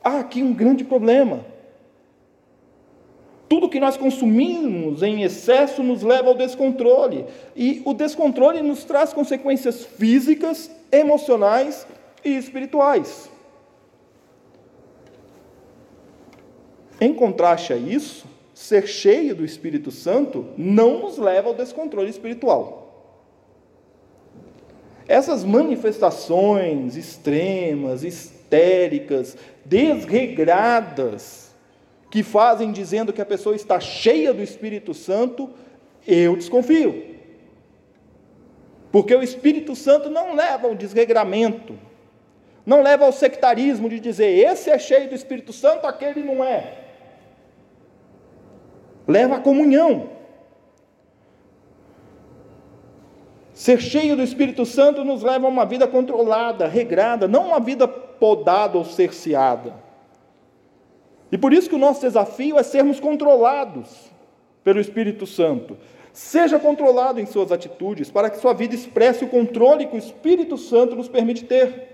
há 0.03 0.19
aqui 0.19 0.43
um 0.43 0.51
grande 0.51 0.83
problema. 0.83 1.45
Tudo 3.47 3.69
que 3.69 3.79
nós 3.79 3.95
consumimos 3.95 5.01
em 5.01 5.23
excesso 5.23 5.81
nos 5.81 6.03
leva 6.03 6.27
ao 6.27 6.35
descontrole. 6.35 7.25
E 7.55 7.81
o 7.85 7.93
descontrole 7.93 8.61
nos 8.61 8.83
traz 8.83 9.13
consequências 9.13 9.85
físicas, 9.85 10.69
emocionais 10.91 11.87
e 12.21 12.35
espirituais. 12.35 13.31
Em 16.99 17.13
contraste 17.13 17.71
a 17.71 17.77
isso, 17.77 18.25
ser 18.53 18.85
cheio 18.85 19.33
do 19.33 19.45
Espírito 19.45 19.91
Santo 19.91 20.45
não 20.57 20.99
nos 20.99 21.17
leva 21.17 21.47
ao 21.47 21.55
descontrole 21.55 22.09
espiritual. 22.09 22.82
Essas 25.13 25.43
manifestações 25.43 26.97
extremas, 26.97 28.03
histéricas, 28.03 29.37
desregradas, 29.63 31.53
que 32.09 32.23
fazem 32.23 32.71
dizendo 32.71 33.13
que 33.13 33.21
a 33.21 33.25
pessoa 33.25 33.55
está 33.55 33.79
cheia 33.79 34.33
do 34.33 34.41
Espírito 34.41 34.91
Santo, 34.91 35.51
eu 36.07 36.35
desconfio. 36.35 37.15
Porque 38.91 39.13
o 39.13 39.21
Espírito 39.21 39.75
Santo 39.75 40.09
não 40.09 40.33
leva 40.33 40.67
ao 40.67 40.73
desregramento, 40.73 41.77
não 42.65 42.81
leva 42.81 43.05
ao 43.05 43.11
sectarismo 43.11 43.87
de 43.89 43.99
dizer 43.99 44.35
esse 44.39 44.71
é 44.71 44.79
cheio 44.79 45.09
do 45.09 45.13
Espírito 45.13 45.53
Santo, 45.53 45.85
aquele 45.85 46.23
não 46.23 46.43
é. 46.43 46.85
Leva 49.07 49.35
à 49.35 49.39
comunhão. 49.39 50.09
Ser 53.63 53.79
cheio 53.79 54.17
do 54.17 54.21
Espírito 54.21 54.65
Santo 54.65 55.05
nos 55.05 55.23
leva 55.23 55.47
a 55.47 55.49
uma 55.49 55.65
vida 55.65 55.87
controlada, 55.87 56.67
regrada, 56.67 57.29
não 57.29 57.47
uma 57.47 57.61
vida 57.61 57.87
podada 57.87 58.77
ou 58.77 58.83
cerceada. 58.83 59.73
E 61.31 61.37
por 61.37 61.53
isso 61.53 61.69
que 61.69 61.75
o 61.75 61.79
nosso 61.79 62.01
desafio 62.01 62.59
é 62.59 62.63
sermos 62.63 62.99
controlados 62.99 64.11
pelo 64.65 64.81
Espírito 64.81 65.25
Santo. 65.25 65.77
Seja 66.11 66.59
controlado 66.59 67.21
em 67.21 67.25
suas 67.25 67.53
atitudes, 67.53 68.11
para 68.11 68.29
que 68.29 68.37
sua 68.37 68.51
vida 68.51 68.75
expresse 68.75 69.23
o 69.23 69.29
controle 69.29 69.87
que 69.87 69.95
o 69.95 69.97
Espírito 69.97 70.57
Santo 70.57 70.93
nos 70.93 71.07
permite 71.07 71.45
ter. 71.45 71.87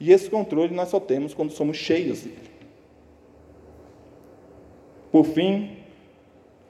E 0.00 0.10
esse 0.10 0.30
controle 0.30 0.74
nós 0.74 0.88
só 0.88 0.98
temos 0.98 1.34
quando 1.34 1.50
somos 1.52 1.76
cheios 1.76 2.22
dele. 2.22 2.50
Por 5.12 5.26
fim, 5.26 5.76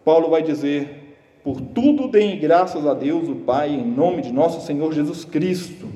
Paulo 0.05 0.31
vai 0.31 0.43
dizer 0.43 1.06
por 1.47 1.61
tudo 1.61 2.09
deem 2.09 2.41
graças 2.41 2.85
a 2.85 2.93
Deus, 2.93 3.29
o 3.29 3.37
Pai, 3.37 3.71
em 3.71 3.87
nome 3.87 4.21
de 4.21 4.33
nosso 4.33 4.67
Senhor 4.67 4.93
Jesus 4.93 5.25
Cristo. 5.25 5.89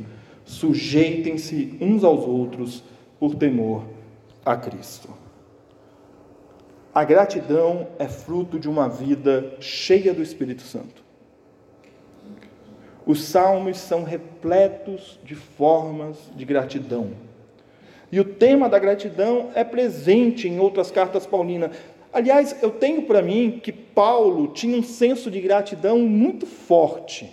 Sujeitem-se 0.45 1.77
uns 1.81 2.05
aos 2.05 2.21
outros 2.21 2.85
por 3.19 3.35
temor 3.35 3.83
a 4.47 4.55
Cristo. 4.55 5.09
A 6.95 7.03
gratidão 7.03 7.89
é 7.99 8.07
fruto 8.07 8.61
de 8.61 8.69
uma 8.69 8.89
vida 8.89 9.57
cheia 9.59 10.15
do 10.15 10.23
Espírito 10.23 10.63
Santo. 10.63 11.03
Os 13.05 13.25
salmos 13.25 13.77
são 13.79 14.05
repletos 14.05 15.19
de 15.25 15.35
formas 15.35 16.31
de 16.37 16.45
gratidão. 16.45 17.11
E 18.13 18.21
o 18.21 18.25
tema 18.25 18.69
da 18.69 18.79
gratidão 18.79 19.51
é 19.57 19.65
presente 19.65 20.47
em 20.47 20.61
outras 20.61 20.93
cartas 20.93 21.27
paulinas. 21.27 21.73
Aliás, 22.13 22.57
eu 22.61 22.71
tenho 22.71 23.03
para 23.03 23.23
mim 23.23 23.61
que 23.63 23.71
Paulo 23.71 24.49
tinha 24.49 24.77
um 24.77 24.83
senso 24.83 25.31
de 25.31 25.41
gratidão 25.41 26.01
muito 26.01 26.45
forte. 26.47 27.33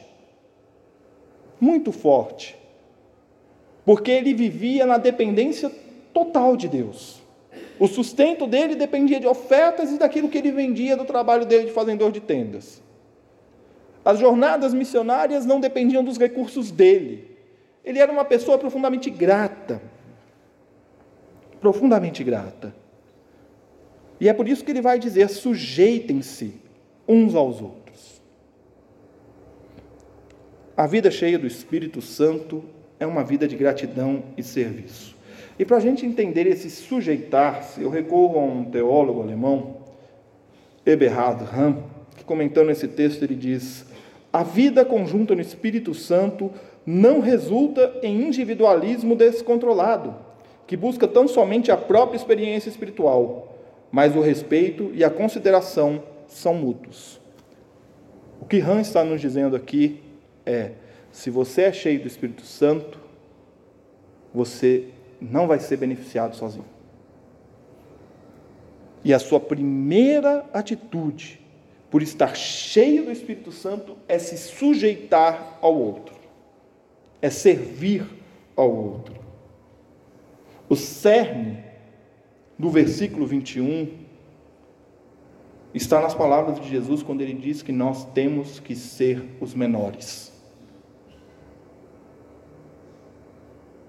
Muito 1.59 1.91
forte. 1.91 2.55
Porque 3.83 4.11
ele 4.11 4.33
vivia 4.33 4.85
na 4.85 4.97
dependência 4.97 5.71
total 6.13 6.55
de 6.55 6.67
Deus. 6.67 7.21
O 7.79 7.87
sustento 7.87 8.45
dele 8.45 8.75
dependia 8.75 9.19
de 9.19 9.27
ofertas 9.27 9.91
e 9.91 9.97
daquilo 9.97 10.29
que 10.29 10.37
ele 10.37 10.51
vendia 10.51 10.95
do 10.95 11.05
trabalho 11.05 11.45
dele 11.45 11.65
de 11.65 11.71
fazendor 11.71 12.11
de 12.11 12.19
tendas. 12.19 12.81
As 14.03 14.19
jornadas 14.19 14.73
missionárias 14.73 15.45
não 15.45 15.59
dependiam 15.59 16.03
dos 16.03 16.17
recursos 16.17 16.71
dele. 16.71 17.35
Ele 17.83 17.99
era 17.99 18.11
uma 18.11 18.25
pessoa 18.25 18.57
profundamente 18.57 19.09
grata. 19.09 19.81
Profundamente 21.59 22.23
grata. 22.23 22.73
E 24.19 24.27
é 24.27 24.33
por 24.33 24.47
isso 24.47 24.63
que 24.63 24.71
ele 24.71 24.81
vai 24.81 24.99
dizer: 24.99 25.29
sujeitem-se 25.29 26.53
uns 27.07 27.35
aos 27.35 27.61
outros. 27.61 28.21
A 30.75 30.85
vida 30.85 31.09
cheia 31.09 31.39
do 31.39 31.47
Espírito 31.47 32.01
Santo 32.01 32.63
é 32.99 33.05
uma 33.05 33.23
vida 33.23 33.47
de 33.47 33.55
gratidão 33.55 34.23
e 34.37 34.43
serviço. 34.43 35.15
E 35.57 35.65
para 35.65 35.77
a 35.77 35.79
gente 35.79 36.05
entender 36.05 36.45
esse 36.45 36.69
sujeitar-se, 36.69 37.81
eu 37.81 37.89
recorro 37.89 38.39
a 38.39 38.43
um 38.43 38.65
teólogo 38.65 39.21
alemão, 39.21 39.77
Eberhard 40.85 41.43
Ramm, 41.43 41.77
que 42.15 42.23
comentando 42.23 42.69
esse 42.69 42.87
texto 42.87 43.23
ele 43.23 43.35
diz: 43.35 43.85
a 44.31 44.43
vida 44.43 44.85
conjunta 44.85 45.33
no 45.33 45.41
Espírito 45.41 45.93
Santo 45.93 46.51
não 46.85 47.19
resulta 47.19 47.99
em 48.03 48.27
individualismo 48.27 49.15
descontrolado, 49.15 50.15
que 50.67 50.77
busca 50.77 51.07
tão 51.07 51.27
somente 51.27 51.71
a 51.71 51.77
própria 51.77 52.17
experiência 52.17 52.69
espiritual, 52.69 53.56
mas 53.91 54.15
o 54.15 54.21
respeito 54.21 54.91
e 54.93 55.03
a 55.03 55.09
consideração 55.09 56.03
são 56.27 56.53
mútuos. 56.53 57.19
O 58.39 58.45
que 58.45 58.59
Hans 58.59 58.87
está 58.87 59.03
nos 59.03 59.21
dizendo 59.21 59.55
aqui 59.55 60.03
é: 60.45 60.71
se 61.11 61.29
você 61.29 61.63
é 61.63 61.73
cheio 61.73 61.99
do 61.99 62.07
Espírito 62.07 62.43
Santo, 62.43 62.99
você 64.33 64.89
não 65.19 65.47
vai 65.47 65.59
ser 65.59 65.77
beneficiado 65.77 66.35
sozinho. 66.35 66.65
E 69.03 69.13
a 69.13 69.19
sua 69.19 69.39
primeira 69.39 70.45
atitude, 70.53 71.39
por 71.89 72.01
estar 72.01 72.35
cheio 72.35 73.05
do 73.05 73.11
Espírito 73.11 73.51
Santo, 73.51 73.97
é 74.07 74.19
se 74.19 74.37
sujeitar 74.37 75.57
ao 75.61 75.75
outro, 75.75 76.15
é 77.21 77.29
servir 77.29 78.05
ao 78.55 78.69
outro. 78.69 79.15
O 80.67 80.75
cerne 80.75 81.63
do 82.57 82.69
versículo 82.69 83.27
21 83.27 83.87
está 85.73 86.01
nas 86.01 86.15
palavras 86.15 86.59
de 86.59 86.69
Jesus 86.69 87.03
quando 87.03 87.21
ele 87.21 87.33
diz 87.33 87.61
que 87.61 87.71
nós 87.71 88.05
temos 88.05 88.59
que 88.59 88.75
ser 88.75 89.23
os 89.39 89.53
menores. 89.53 90.33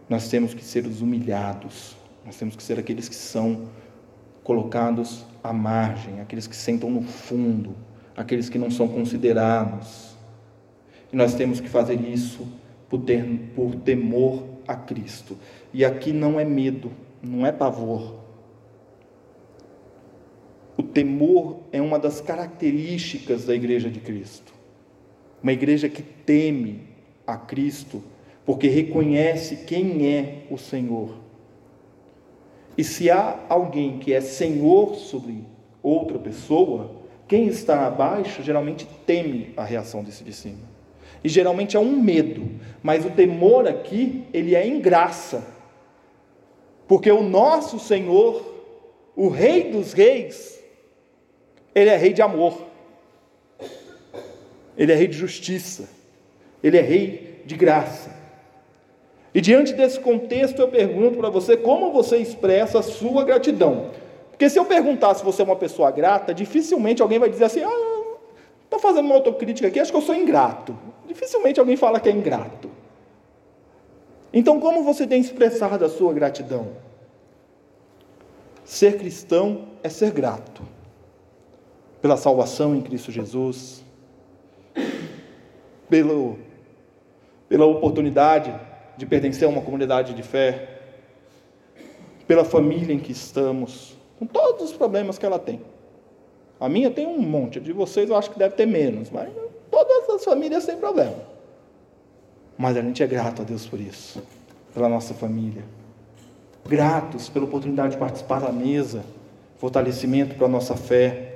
Nós 0.08 0.28
temos 0.28 0.54
que 0.54 0.64
ser 0.64 0.86
os 0.86 1.00
humilhados, 1.00 1.96
nós 2.24 2.36
temos 2.36 2.56
que 2.56 2.62
ser 2.62 2.78
aqueles 2.78 3.08
que 3.08 3.14
são 3.14 3.68
colocados 4.42 5.24
à 5.42 5.52
margem, 5.52 6.20
aqueles 6.20 6.46
que 6.46 6.56
sentam 6.56 6.90
no 6.90 7.02
fundo, 7.02 7.74
aqueles 8.16 8.48
que 8.48 8.58
não 8.58 8.70
são 8.70 8.88
considerados. 8.88 10.16
E 11.12 11.16
nós 11.16 11.34
temos 11.34 11.60
que 11.60 11.68
fazer 11.68 12.00
isso 12.00 12.46
por, 12.88 13.00
ter, 13.00 13.24
por 13.54 13.74
temor 13.76 14.44
a 14.66 14.74
Cristo. 14.74 15.36
E 15.72 15.84
aqui 15.84 16.12
não 16.12 16.38
é 16.40 16.44
medo, 16.44 16.90
não 17.22 17.46
é 17.46 17.52
pavor. 17.52 18.27
O 20.78 20.82
temor 20.84 21.56
é 21.72 21.82
uma 21.82 21.98
das 21.98 22.20
características 22.20 23.44
da 23.44 23.52
igreja 23.52 23.90
de 23.90 23.98
Cristo. 23.98 24.54
Uma 25.42 25.52
igreja 25.52 25.88
que 25.88 26.02
teme 26.02 26.84
a 27.26 27.36
Cristo, 27.36 28.00
porque 28.46 28.68
reconhece 28.68 29.64
quem 29.66 30.06
é 30.06 30.44
o 30.48 30.56
Senhor. 30.56 31.16
E 32.76 32.84
se 32.84 33.10
há 33.10 33.40
alguém 33.48 33.98
que 33.98 34.14
é 34.14 34.20
senhor 34.20 34.94
sobre 34.94 35.44
outra 35.82 36.16
pessoa, 36.16 36.92
quem 37.26 37.48
está 37.48 37.84
abaixo 37.84 38.40
geralmente 38.44 38.86
teme 39.04 39.52
a 39.56 39.64
reação 39.64 40.04
desse 40.04 40.22
de 40.22 40.32
cima. 40.32 40.68
E 41.24 41.28
geralmente 41.28 41.76
é 41.76 41.80
um 41.80 42.00
medo, 42.00 42.48
mas 42.80 43.04
o 43.04 43.10
temor 43.10 43.66
aqui, 43.66 44.22
ele 44.32 44.54
é 44.54 44.64
em 44.64 44.80
graça. 44.80 45.44
Porque 46.86 47.10
o 47.10 47.20
nosso 47.20 47.80
Senhor, 47.80 48.44
o 49.16 49.28
Rei 49.28 49.72
dos 49.72 49.92
Reis, 49.92 50.57
ele 51.74 51.90
é 51.90 51.96
rei 51.96 52.12
de 52.12 52.22
amor. 52.22 52.66
Ele 54.76 54.92
é 54.92 54.94
rei 54.94 55.06
de 55.06 55.16
justiça. 55.16 55.88
Ele 56.62 56.76
é 56.78 56.80
rei 56.80 57.42
de 57.44 57.56
graça. 57.56 58.16
E 59.34 59.40
diante 59.40 59.72
desse 59.72 60.00
contexto, 60.00 60.60
eu 60.60 60.68
pergunto 60.68 61.18
para 61.18 61.30
você 61.30 61.56
como 61.56 61.92
você 61.92 62.16
expressa 62.16 62.78
a 62.78 62.82
sua 62.82 63.24
gratidão. 63.24 63.90
Porque 64.30 64.48
se 64.48 64.58
eu 64.58 64.64
perguntar 64.64 65.14
se 65.14 65.24
você 65.24 65.42
é 65.42 65.44
uma 65.44 65.56
pessoa 65.56 65.90
grata, 65.90 66.32
dificilmente 66.32 67.02
alguém 67.02 67.18
vai 67.18 67.28
dizer 67.28 67.44
assim: 67.44 67.62
ah, 67.62 68.16
estou 68.64 68.78
fazendo 68.78 69.06
uma 69.06 69.16
autocrítica 69.16 69.68
aqui, 69.68 69.78
acho 69.78 69.90
que 69.90 69.96
eu 69.96 70.02
sou 70.02 70.14
ingrato. 70.14 70.76
Dificilmente 71.06 71.60
alguém 71.60 71.76
fala 71.76 72.00
que 72.00 72.08
é 72.08 72.12
ingrato. 72.12 72.70
Então, 74.32 74.60
como 74.60 74.82
você 74.82 75.06
tem 75.06 75.20
expressado 75.20 75.84
a 75.84 75.88
sua 75.88 76.12
gratidão? 76.12 76.68
Ser 78.64 78.98
cristão 78.98 79.68
é 79.82 79.88
ser 79.88 80.10
grato 80.10 80.77
pela 82.08 82.16
salvação 82.16 82.74
em 82.74 82.80
Cristo 82.80 83.12
Jesus, 83.12 83.84
pelo, 85.90 86.38
pela 87.50 87.66
oportunidade 87.66 88.58
de 88.96 89.04
pertencer 89.04 89.46
a 89.46 89.50
uma 89.50 89.60
comunidade 89.60 90.14
de 90.14 90.22
fé, 90.22 90.80
pela 92.26 92.46
família 92.46 92.94
em 92.94 92.98
que 92.98 93.12
estamos, 93.12 93.94
com 94.18 94.24
todos 94.24 94.70
os 94.70 94.72
problemas 94.72 95.18
que 95.18 95.26
ela 95.26 95.38
tem. 95.38 95.60
A 96.58 96.66
minha 96.66 96.90
tem 96.90 97.06
um 97.06 97.20
monte, 97.20 97.60
de 97.60 97.74
vocês 97.74 98.08
eu 98.08 98.16
acho 98.16 98.30
que 98.30 98.38
deve 98.38 98.54
ter 98.54 98.64
menos, 98.64 99.10
mas 99.10 99.28
todas 99.70 100.08
as 100.08 100.24
famílias 100.24 100.64
têm 100.64 100.78
problema. 100.78 101.16
Mas 102.56 102.74
a 102.74 102.80
gente 102.80 103.02
é 103.02 103.06
grato 103.06 103.42
a 103.42 103.44
Deus 103.44 103.66
por 103.66 103.78
isso, 103.78 104.22
pela 104.72 104.88
nossa 104.88 105.12
família. 105.12 105.62
Gratos 106.66 107.28
pela 107.28 107.44
oportunidade 107.44 107.92
de 107.92 107.98
participar 107.98 108.40
da 108.40 108.50
mesa, 108.50 109.04
fortalecimento 109.58 110.36
para 110.36 110.46
a 110.46 110.48
nossa 110.48 110.74
fé. 110.74 111.34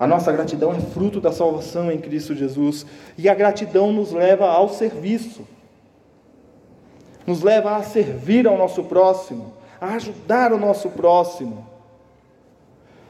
A 0.00 0.06
nossa 0.06 0.32
gratidão 0.32 0.72
é 0.72 0.80
fruto 0.80 1.20
da 1.20 1.30
salvação 1.30 1.92
em 1.92 2.00
Cristo 2.00 2.34
Jesus, 2.34 2.84
e 3.16 3.28
a 3.28 3.34
gratidão 3.34 3.92
nos 3.92 4.10
leva 4.10 4.48
ao 4.48 4.68
serviço 4.68 5.46
nos 7.26 7.42
leva 7.42 7.76
a 7.76 7.82
servir 7.82 8.46
ao 8.46 8.58
nosso 8.58 8.84
próximo, 8.84 9.54
a 9.80 9.94
ajudar 9.94 10.52
o 10.52 10.58
nosso 10.58 10.90
próximo. 10.90 11.66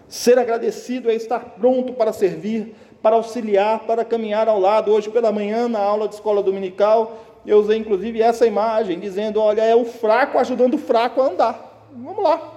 Ser 0.08 0.38
agradecido 0.38 1.10
é 1.10 1.14
estar 1.14 1.40
pronto 1.58 1.94
para 1.94 2.12
servir, 2.12 2.74
para 3.00 3.16
auxiliar, 3.16 3.80
para 3.80 4.04
caminhar 4.04 4.48
ao 4.48 4.58
lado. 4.60 4.92
Hoje 4.92 5.08
pela 5.08 5.32
manhã, 5.32 5.68
na 5.68 5.78
aula 5.78 6.08
de 6.08 6.14
escola 6.14 6.42
dominical, 6.42 7.18
eu 7.46 7.58
usei 7.58 7.78
inclusive 7.78 8.20
essa 8.20 8.46
imagem, 8.46 8.98
dizendo: 8.98 9.40
olha, 9.40 9.62
é 9.62 9.74
o 9.74 9.84
fraco 9.84 10.38
ajudando 10.38 10.74
o 10.74 10.78
fraco 10.78 11.22
a 11.22 11.26
andar. 11.26 11.88
Vamos 11.92 12.22
lá. 12.22 12.52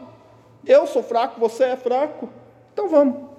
Eu 0.65 0.87
sou 0.87 1.03
fraco, 1.03 1.39
você 1.39 1.65
é 1.65 1.75
fraco, 1.75 2.29
então 2.73 2.89
vamos. 2.89 3.32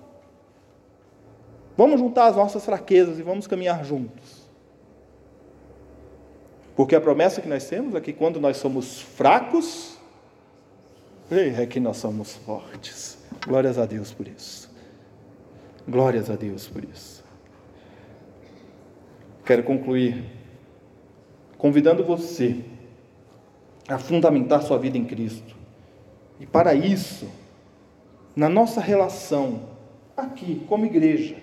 Vamos 1.76 2.00
juntar 2.00 2.26
as 2.26 2.36
nossas 2.36 2.64
fraquezas 2.64 3.18
e 3.18 3.22
vamos 3.22 3.46
caminhar 3.46 3.84
juntos. 3.84 4.44
Porque 6.76 6.94
a 6.94 7.00
promessa 7.00 7.40
que 7.40 7.48
nós 7.48 7.68
temos 7.68 7.94
é 7.94 8.00
que 8.00 8.12
quando 8.12 8.40
nós 8.40 8.56
somos 8.56 9.00
fracos, 9.00 9.96
é 11.30 11.66
que 11.66 11.80
nós 11.80 11.96
somos 11.96 12.34
fortes. 12.34 13.18
Glórias 13.46 13.78
a 13.78 13.86
Deus 13.86 14.12
por 14.12 14.28
isso. 14.28 14.70
Glórias 15.88 16.30
a 16.30 16.36
Deus 16.36 16.66
por 16.66 16.84
isso. 16.84 17.24
Quero 19.44 19.62
concluir 19.62 20.24
convidando 21.58 22.04
você 22.04 22.64
a 23.88 23.98
fundamentar 23.98 24.62
sua 24.62 24.78
vida 24.78 24.98
em 24.98 25.04
Cristo. 25.04 25.54
E 26.40 26.46
para 26.46 26.74
isso, 26.74 27.28
na 28.34 28.48
nossa 28.48 28.80
relação 28.80 29.68
aqui, 30.16 30.64
como 30.68 30.86
igreja, 30.86 31.36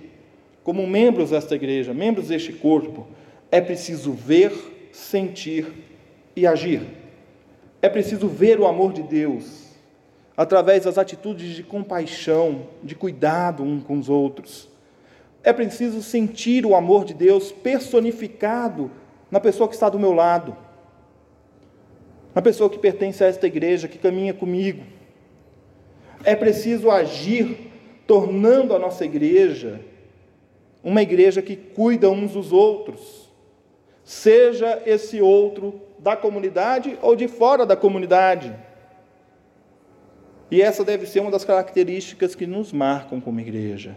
como 0.63 0.85
membros 0.85 1.31
desta 1.31 1.55
igreja, 1.55 1.93
membros 1.93 2.27
deste 2.27 2.53
corpo, 2.53 3.07
é 3.51 3.59
preciso 3.59 4.13
ver 4.13 4.51
sentir 4.91 5.67
e 6.35 6.45
agir. 6.45 6.81
É 7.81 7.89
preciso 7.89 8.27
ver 8.27 8.59
o 8.59 8.67
amor 8.67 8.93
de 8.93 9.01
Deus 9.01 9.71
através 10.37 10.85
das 10.85 10.97
atitudes 10.97 11.55
de 11.55 11.63
compaixão, 11.63 12.67
de 12.83 12.95
cuidado 12.95 13.63
uns 13.63 13.83
com 13.83 13.97
os 13.97 14.09
outros. 14.09 14.69
É 15.43 15.51
preciso 15.51 16.01
sentir 16.01 16.65
o 16.65 16.75
amor 16.75 17.03
de 17.03 17.13
Deus 17.13 17.51
personificado 17.51 18.91
na 19.29 19.39
pessoa 19.39 19.67
que 19.67 19.73
está 19.73 19.89
do 19.89 19.99
meu 19.99 20.13
lado, 20.13 20.55
na 22.35 22.41
pessoa 22.41 22.69
que 22.69 22.77
pertence 22.77 23.23
a 23.23 23.27
esta 23.27 23.47
igreja, 23.47 23.87
que 23.87 23.97
caminha 23.97 24.33
comigo. 24.33 24.83
É 26.23 26.35
preciso 26.35 26.91
agir 26.91 27.71
tornando 28.05 28.75
a 28.75 28.79
nossa 28.79 29.03
igreja 29.03 29.81
uma 30.83 31.01
igreja 31.01 31.41
que 31.41 31.55
cuida 31.55 32.09
uns 32.09 32.33
dos 32.33 32.51
outros 32.51 33.31
seja 34.03 34.81
esse 34.85 35.21
outro 35.21 35.81
da 35.97 36.17
comunidade 36.17 36.97
ou 37.01 37.15
de 37.15 37.27
fora 37.27 37.65
da 37.65 37.75
comunidade. 37.75 38.53
E 40.49 40.61
essa 40.61 40.83
deve 40.83 41.05
ser 41.05 41.21
uma 41.21 41.31
das 41.31 41.45
características 41.45 42.35
que 42.35 42.45
nos 42.45 42.73
marcam 42.73 43.21
como 43.21 43.39
igreja. 43.39 43.95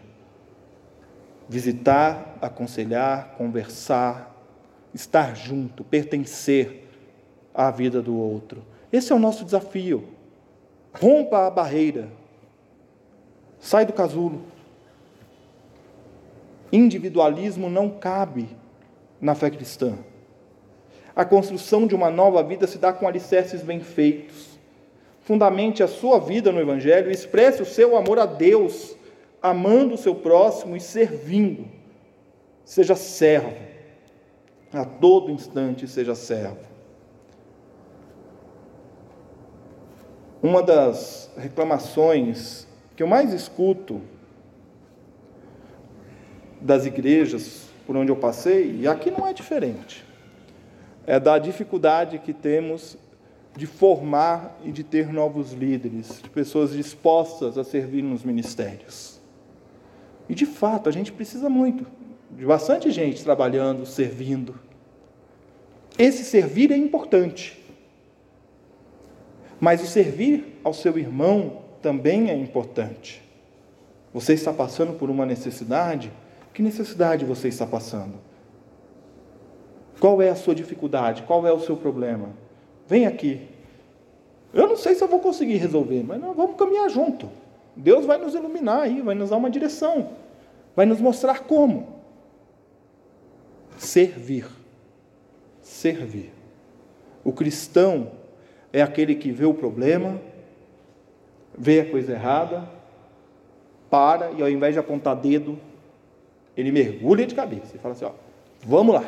Visitar, 1.49 2.39
aconselhar, 2.41 3.35
conversar, 3.37 4.33
estar 4.95 5.35
junto, 5.35 5.83
pertencer 5.83 6.89
à 7.53 7.71
vida 7.71 8.01
do 8.01 8.17
outro. 8.17 8.63
Esse 8.93 9.13
é 9.13 9.17
o 9.17 9.19
nosso 9.19 9.45
desafio. 9.45 10.09
Rompa 10.93 11.47
a 11.47 11.51
barreira. 11.51 12.09
Sai 13.59 13.85
do 13.85 13.93
casulo. 13.93 14.54
Individualismo 16.75 17.71
não 17.71 17.89
cabe 17.89 18.49
na 19.21 19.33
fé 19.37 19.49
cristã. 19.49 19.97
A 21.15 21.25
construção 21.25 21.87
de 21.87 21.95
uma 21.95 22.11
nova 22.11 22.43
vida 22.43 22.67
se 22.67 22.79
dá 22.79 22.93
com 22.93 23.07
alicerces 23.07 23.63
bem 23.63 23.79
feitos. 23.79 24.59
Fundamente 25.21 25.85
a 25.85 25.87
sua 25.87 26.19
vida 26.19 26.51
no 26.51 26.61
Evangelho 26.61 27.11
e 27.11 27.15
expresse 27.15 27.63
o 27.63 27.65
seu 27.65 27.97
amor 27.97 28.19
a 28.19 28.27
Deus, 28.27 28.97
amando 29.41 29.95
o 29.95 29.97
seu 29.97 30.17
próximo 30.17 30.77
e 30.77 30.81
servindo. 30.81 31.65
Seja 32.65 32.97
servo. 32.97 33.55
A 34.73 34.85
todo 34.85 35.31
instante 35.31 35.87
seja 35.87 36.17
servo. 36.17 36.59
Uma 40.43 40.61
das 40.61 41.31
reclamações 41.37 42.67
que 42.97 43.03
eu 43.05 43.07
mais 43.07 43.33
escuto 43.33 44.03
das 46.65 46.87
igrejas 46.87 47.67
por 47.87 47.95
onde 47.95 48.11
eu 48.11 48.17
passei, 48.17 48.81
e 48.81 48.89
aqui 48.89 49.11
não 49.11 49.27
é 49.27 49.35
diferente. 49.35 50.03
É 51.07 51.21
da 51.21 51.39
dificuldade 51.39 52.19
que 52.19 52.33
temos 52.33 52.97
de 53.55 53.67
formar 53.67 54.59
e 54.65 54.73
de 54.73 54.83
ter 54.83 55.13
novos 55.13 55.53
líderes, 55.53 56.23
de 56.23 56.31
pessoas 56.31 56.73
dispostas 56.73 57.59
a 57.59 57.63
servir 57.63 58.03
nos 58.03 58.25
ministérios. 58.25 59.21
E 60.27 60.35
de 60.35 60.47
fato, 60.47 60.89
a 60.89 60.93
gente 60.93 61.13
precisa 61.13 61.51
muito 61.51 61.87
de 62.31 62.47
bastante 62.47 62.91
gente 62.91 63.23
trabalhando, 63.23 63.85
servindo. 63.85 64.59
Esse 65.99 66.25
servir 66.25 66.73
é 66.73 66.77
importante. 66.77 67.63
Mas 69.61 69.83
o 69.83 69.87
servir 69.87 70.59
ao 70.65 70.73
seu 70.73 70.99
irmão 70.99 71.63
também 71.83 72.31
é 72.31 72.35
importante. 72.35 73.23
Você 74.15 74.33
está 74.33 74.53
passando 74.53 74.95
por 74.95 75.11
uma 75.11 75.27
necessidade? 75.27 76.11
Que 76.55 76.63
necessidade 76.63 77.25
você 77.25 77.49
está 77.49 77.67
passando? 77.67 78.15
Qual 79.99 80.23
é 80.23 80.31
a 80.31 80.37
sua 80.37 80.55
dificuldade? 80.55 81.25
Qual 81.25 81.45
é 81.47 81.53
o 81.53 81.59
seu 81.59 81.77
problema? 81.77 82.29
Vem 82.87 83.07
aqui, 83.07 83.49
Eu 84.53 84.69
não 84.69 84.77
sei 84.77 84.95
se 84.95 85.03
eu 85.03 85.09
vou 85.09 85.19
conseguir 85.19 85.57
resolver, 85.57 86.05
mas 86.05 86.21
nós 86.21 86.37
vamos 86.37 86.57
caminhar 86.57 86.89
junto. 86.89 87.29
Deus 87.75 88.07
vai 88.07 88.19
nos 88.19 88.37
iluminar 88.37 88.83
aí, 88.83 89.03
vai 89.03 89.17
nos 89.17 89.31
dar 89.31 89.37
uma 89.37 89.51
direção, 89.51 90.11
vai 90.77 90.87
nos 90.87 91.01
mostrar 91.01 91.41
como. 91.41 91.89
Servir. 93.77 94.47
Servir. 95.61 96.33
O 97.25 97.33
cristão 97.33 98.13
é 98.73 98.81
aquele 98.81 99.17
que 99.17 99.33
vê 99.33 99.45
o 99.45 99.55
problema, 99.55 100.21
vê 101.59 101.81
a 101.81 101.91
coisa 101.91 102.13
errada, 102.13 102.69
para 103.91 104.31
e 104.31 104.43
ao 104.43 104.49
invés 104.49 104.75
de 104.75 104.79
apontar 104.79 105.17
dedo, 105.17 105.59
ele 106.57 106.71
mergulha 106.71 107.27
de 107.27 107.35
cabeça. 107.35 107.77
E 107.77 107.79
fala 107.79 107.95
assim: 107.95 108.05
ó, 108.05 108.13
vamos 108.65 108.95
lá, 108.95 109.05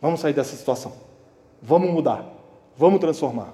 vamos 0.00 0.20
sair 0.20 0.32
dessa 0.32 0.56
situação, 0.56 0.92
vamos 1.62 1.90
mudar, 1.90 2.26
vamos 2.76 3.00
transformar. 3.00 3.52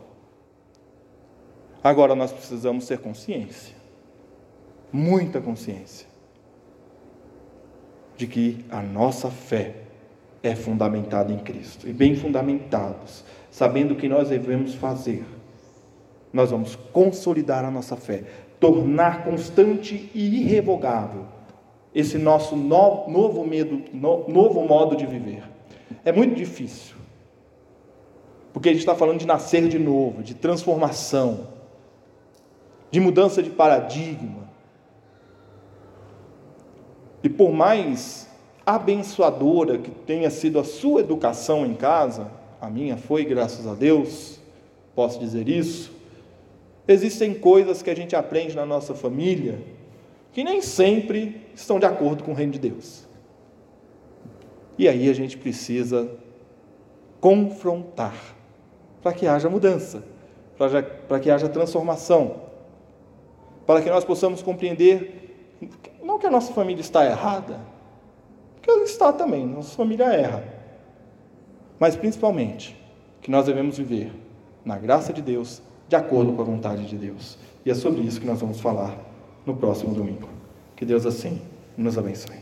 Agora 1.82 2.14
nós 2.14 2.32
precisamos 2.32 2.86
ter 2.86 2.98
consciência, 2.98 3.74
muita 4.92 5.40
consciência, 5.40 6.06
de 8.16 8.26
que 8.26 8.64
a 8.70 8.80
nossa 8.80 9.30
fé 9.30 9.74
é 10.42 10.54
fundamentada 10.54 11.32
em 11.32 11.38
Cristo. 11.38 11.88
E 11.88 11.92
bem 11.92 12.14
fundamentados, 12.14 13.24
sabendo 13.50 13.94
o 13.94 13.96
que 13.96 14.08
nós 14.08 14.28
devemos 14.28 14.74
fazer. 14.74 15.24
Nós 16.32 16.50
vamos 16.50 16.76
consolidar 16.76 17.64
a 17.64 17.70
nossa 17.70 17.96
fé, 17.96 18.24
tornar 18.60 19.24
constante 19.24 20.10
e 20.14 20.42
irrevogável 20.42 21.26
esse 21.94 22.16
nosso 22.18 22.56
no, 22.56 23.08
novo 23.08 23.44
medo, 23.44 23.82
no, 23.92 24.28
novo 24.28 24.66
modo 24.66 24.96
de 24.96 25.06
viver. 25.06 25.42
É 26.04 26.12
muito 26.12 26.34
difícil, 26.34 26.96
porque 28.52 28.68
a 28.68 28.72
gente 28.72 28.80
está 28.80 28.94
falando 28.94 29.18
de 29.18 29.26
nascer 29.26 29.68
de 29.68 29.78
novo, 29.78 30.22
de 30.22 30.34
transformação, 30.34 31.48
de 32.90 33.00
mudança 33.00 33.42
de 33.42 33.50
paradigma. 33.50 34.42
E 37.22 37.28
por 37.28 37.52
mais 37.52 38.28
abençoadora 38.64 39.78
que 39.78 39.90
tenha 39.90 40.30
sido 40.30 40.58
a 40.58 40.64
sua 40.64 41.00
educação 41.00 41.64
em 41.66 41.74
casa, 41.74 42.30
a 42.60 42.68
minha 42.70 42.96
foi, 42.96 43.24
graças 43.24 43.66
a 43.66 43.74
Deus, 43.74 44.40
posso 44.94 45.18
dizer 45.18 45.48
isso. 45.48 45.92
Existem 46.86 47.34
coisas 47.34 47.82
que 47.82 47.90
a 47.90 47.94
gente 47.94 48.16
aprende 48.16 48.56
na 48.56 48.66
nossa 48.66 48.94
família 48.94 49.58
que 50.32 50.42
nem 50.42 50.62
sempre 50.62 51.41
estão 51.54 51.78
de 51.78 51.86
acordo 51.86 52.24
com 52.24 52.32
o 52.32 52.34
reino 52.34 52.52
de 52.52 52.58
Deus. 52.58 53.06
E 54.78 54.88
aí 54.88 55.08
a 55.08 55.14
gente 55.14 55.36
precisa 55.36 56.10
confrontar 57.20 58.14
para 59.02 59.12
que 59.12 59.26
haja 59.26 59.48
mudança, 59.48 60.02
para 61.08 61.20
que 61.20 61.30
haja 61.30 61.48
transformação, 61.48 62.42
para 63.66 63.82
que 63.82 63.90
nós 63.90 64.04
possamos 64.04 64.42
compreender 64.42 65.58
não 66.02 66.18
que 66.18 66.26
a 66.26 66.30
nossa 66.30 66.52
família 66.52 66.80
está 66.80 67.04
errada, 67.04 67.60
porque 68.54 68.70
ela 68.70 68.82
está 68.82 69.12
também, 69.12 69.46
nossa 69.46 69.76
família 69.76 70.06
erra, 70.06 70.44
mas 71.78 71.94
principalmente 71.96 72.76
que 73.20 73.30
nós 73.30 73.46
devemos 73.46 73.78
viver 73.78 74.12
na 74.64 74.76
graça 74.78 75.12
de 75.12 75.22
Deus, 75.22 75.62
de 75.88 75.96
acordo 75.96 76.32
com 76.32 76.42
a 76.42 76.44
vontade 76.44 76.86
de 76.86 76.96
Deus. 76.96 77.38
E 77.64 77.70
é 77.70 77.74
sobre 77.74 78.00
isso 78.02 78.20
que 78.20 78.26
nós 78.26 78.40
vamos 78.40 78.60
falar 78.60 78.96
no 79.46 79.54
próximo 79.56 79.94
domingo. 79.94 80.28
Que 80.82 80.86
Deus 80.86 81.06
assim 81.06 81.40
nos 81.78 81.96
abençoe. 81.96 82.34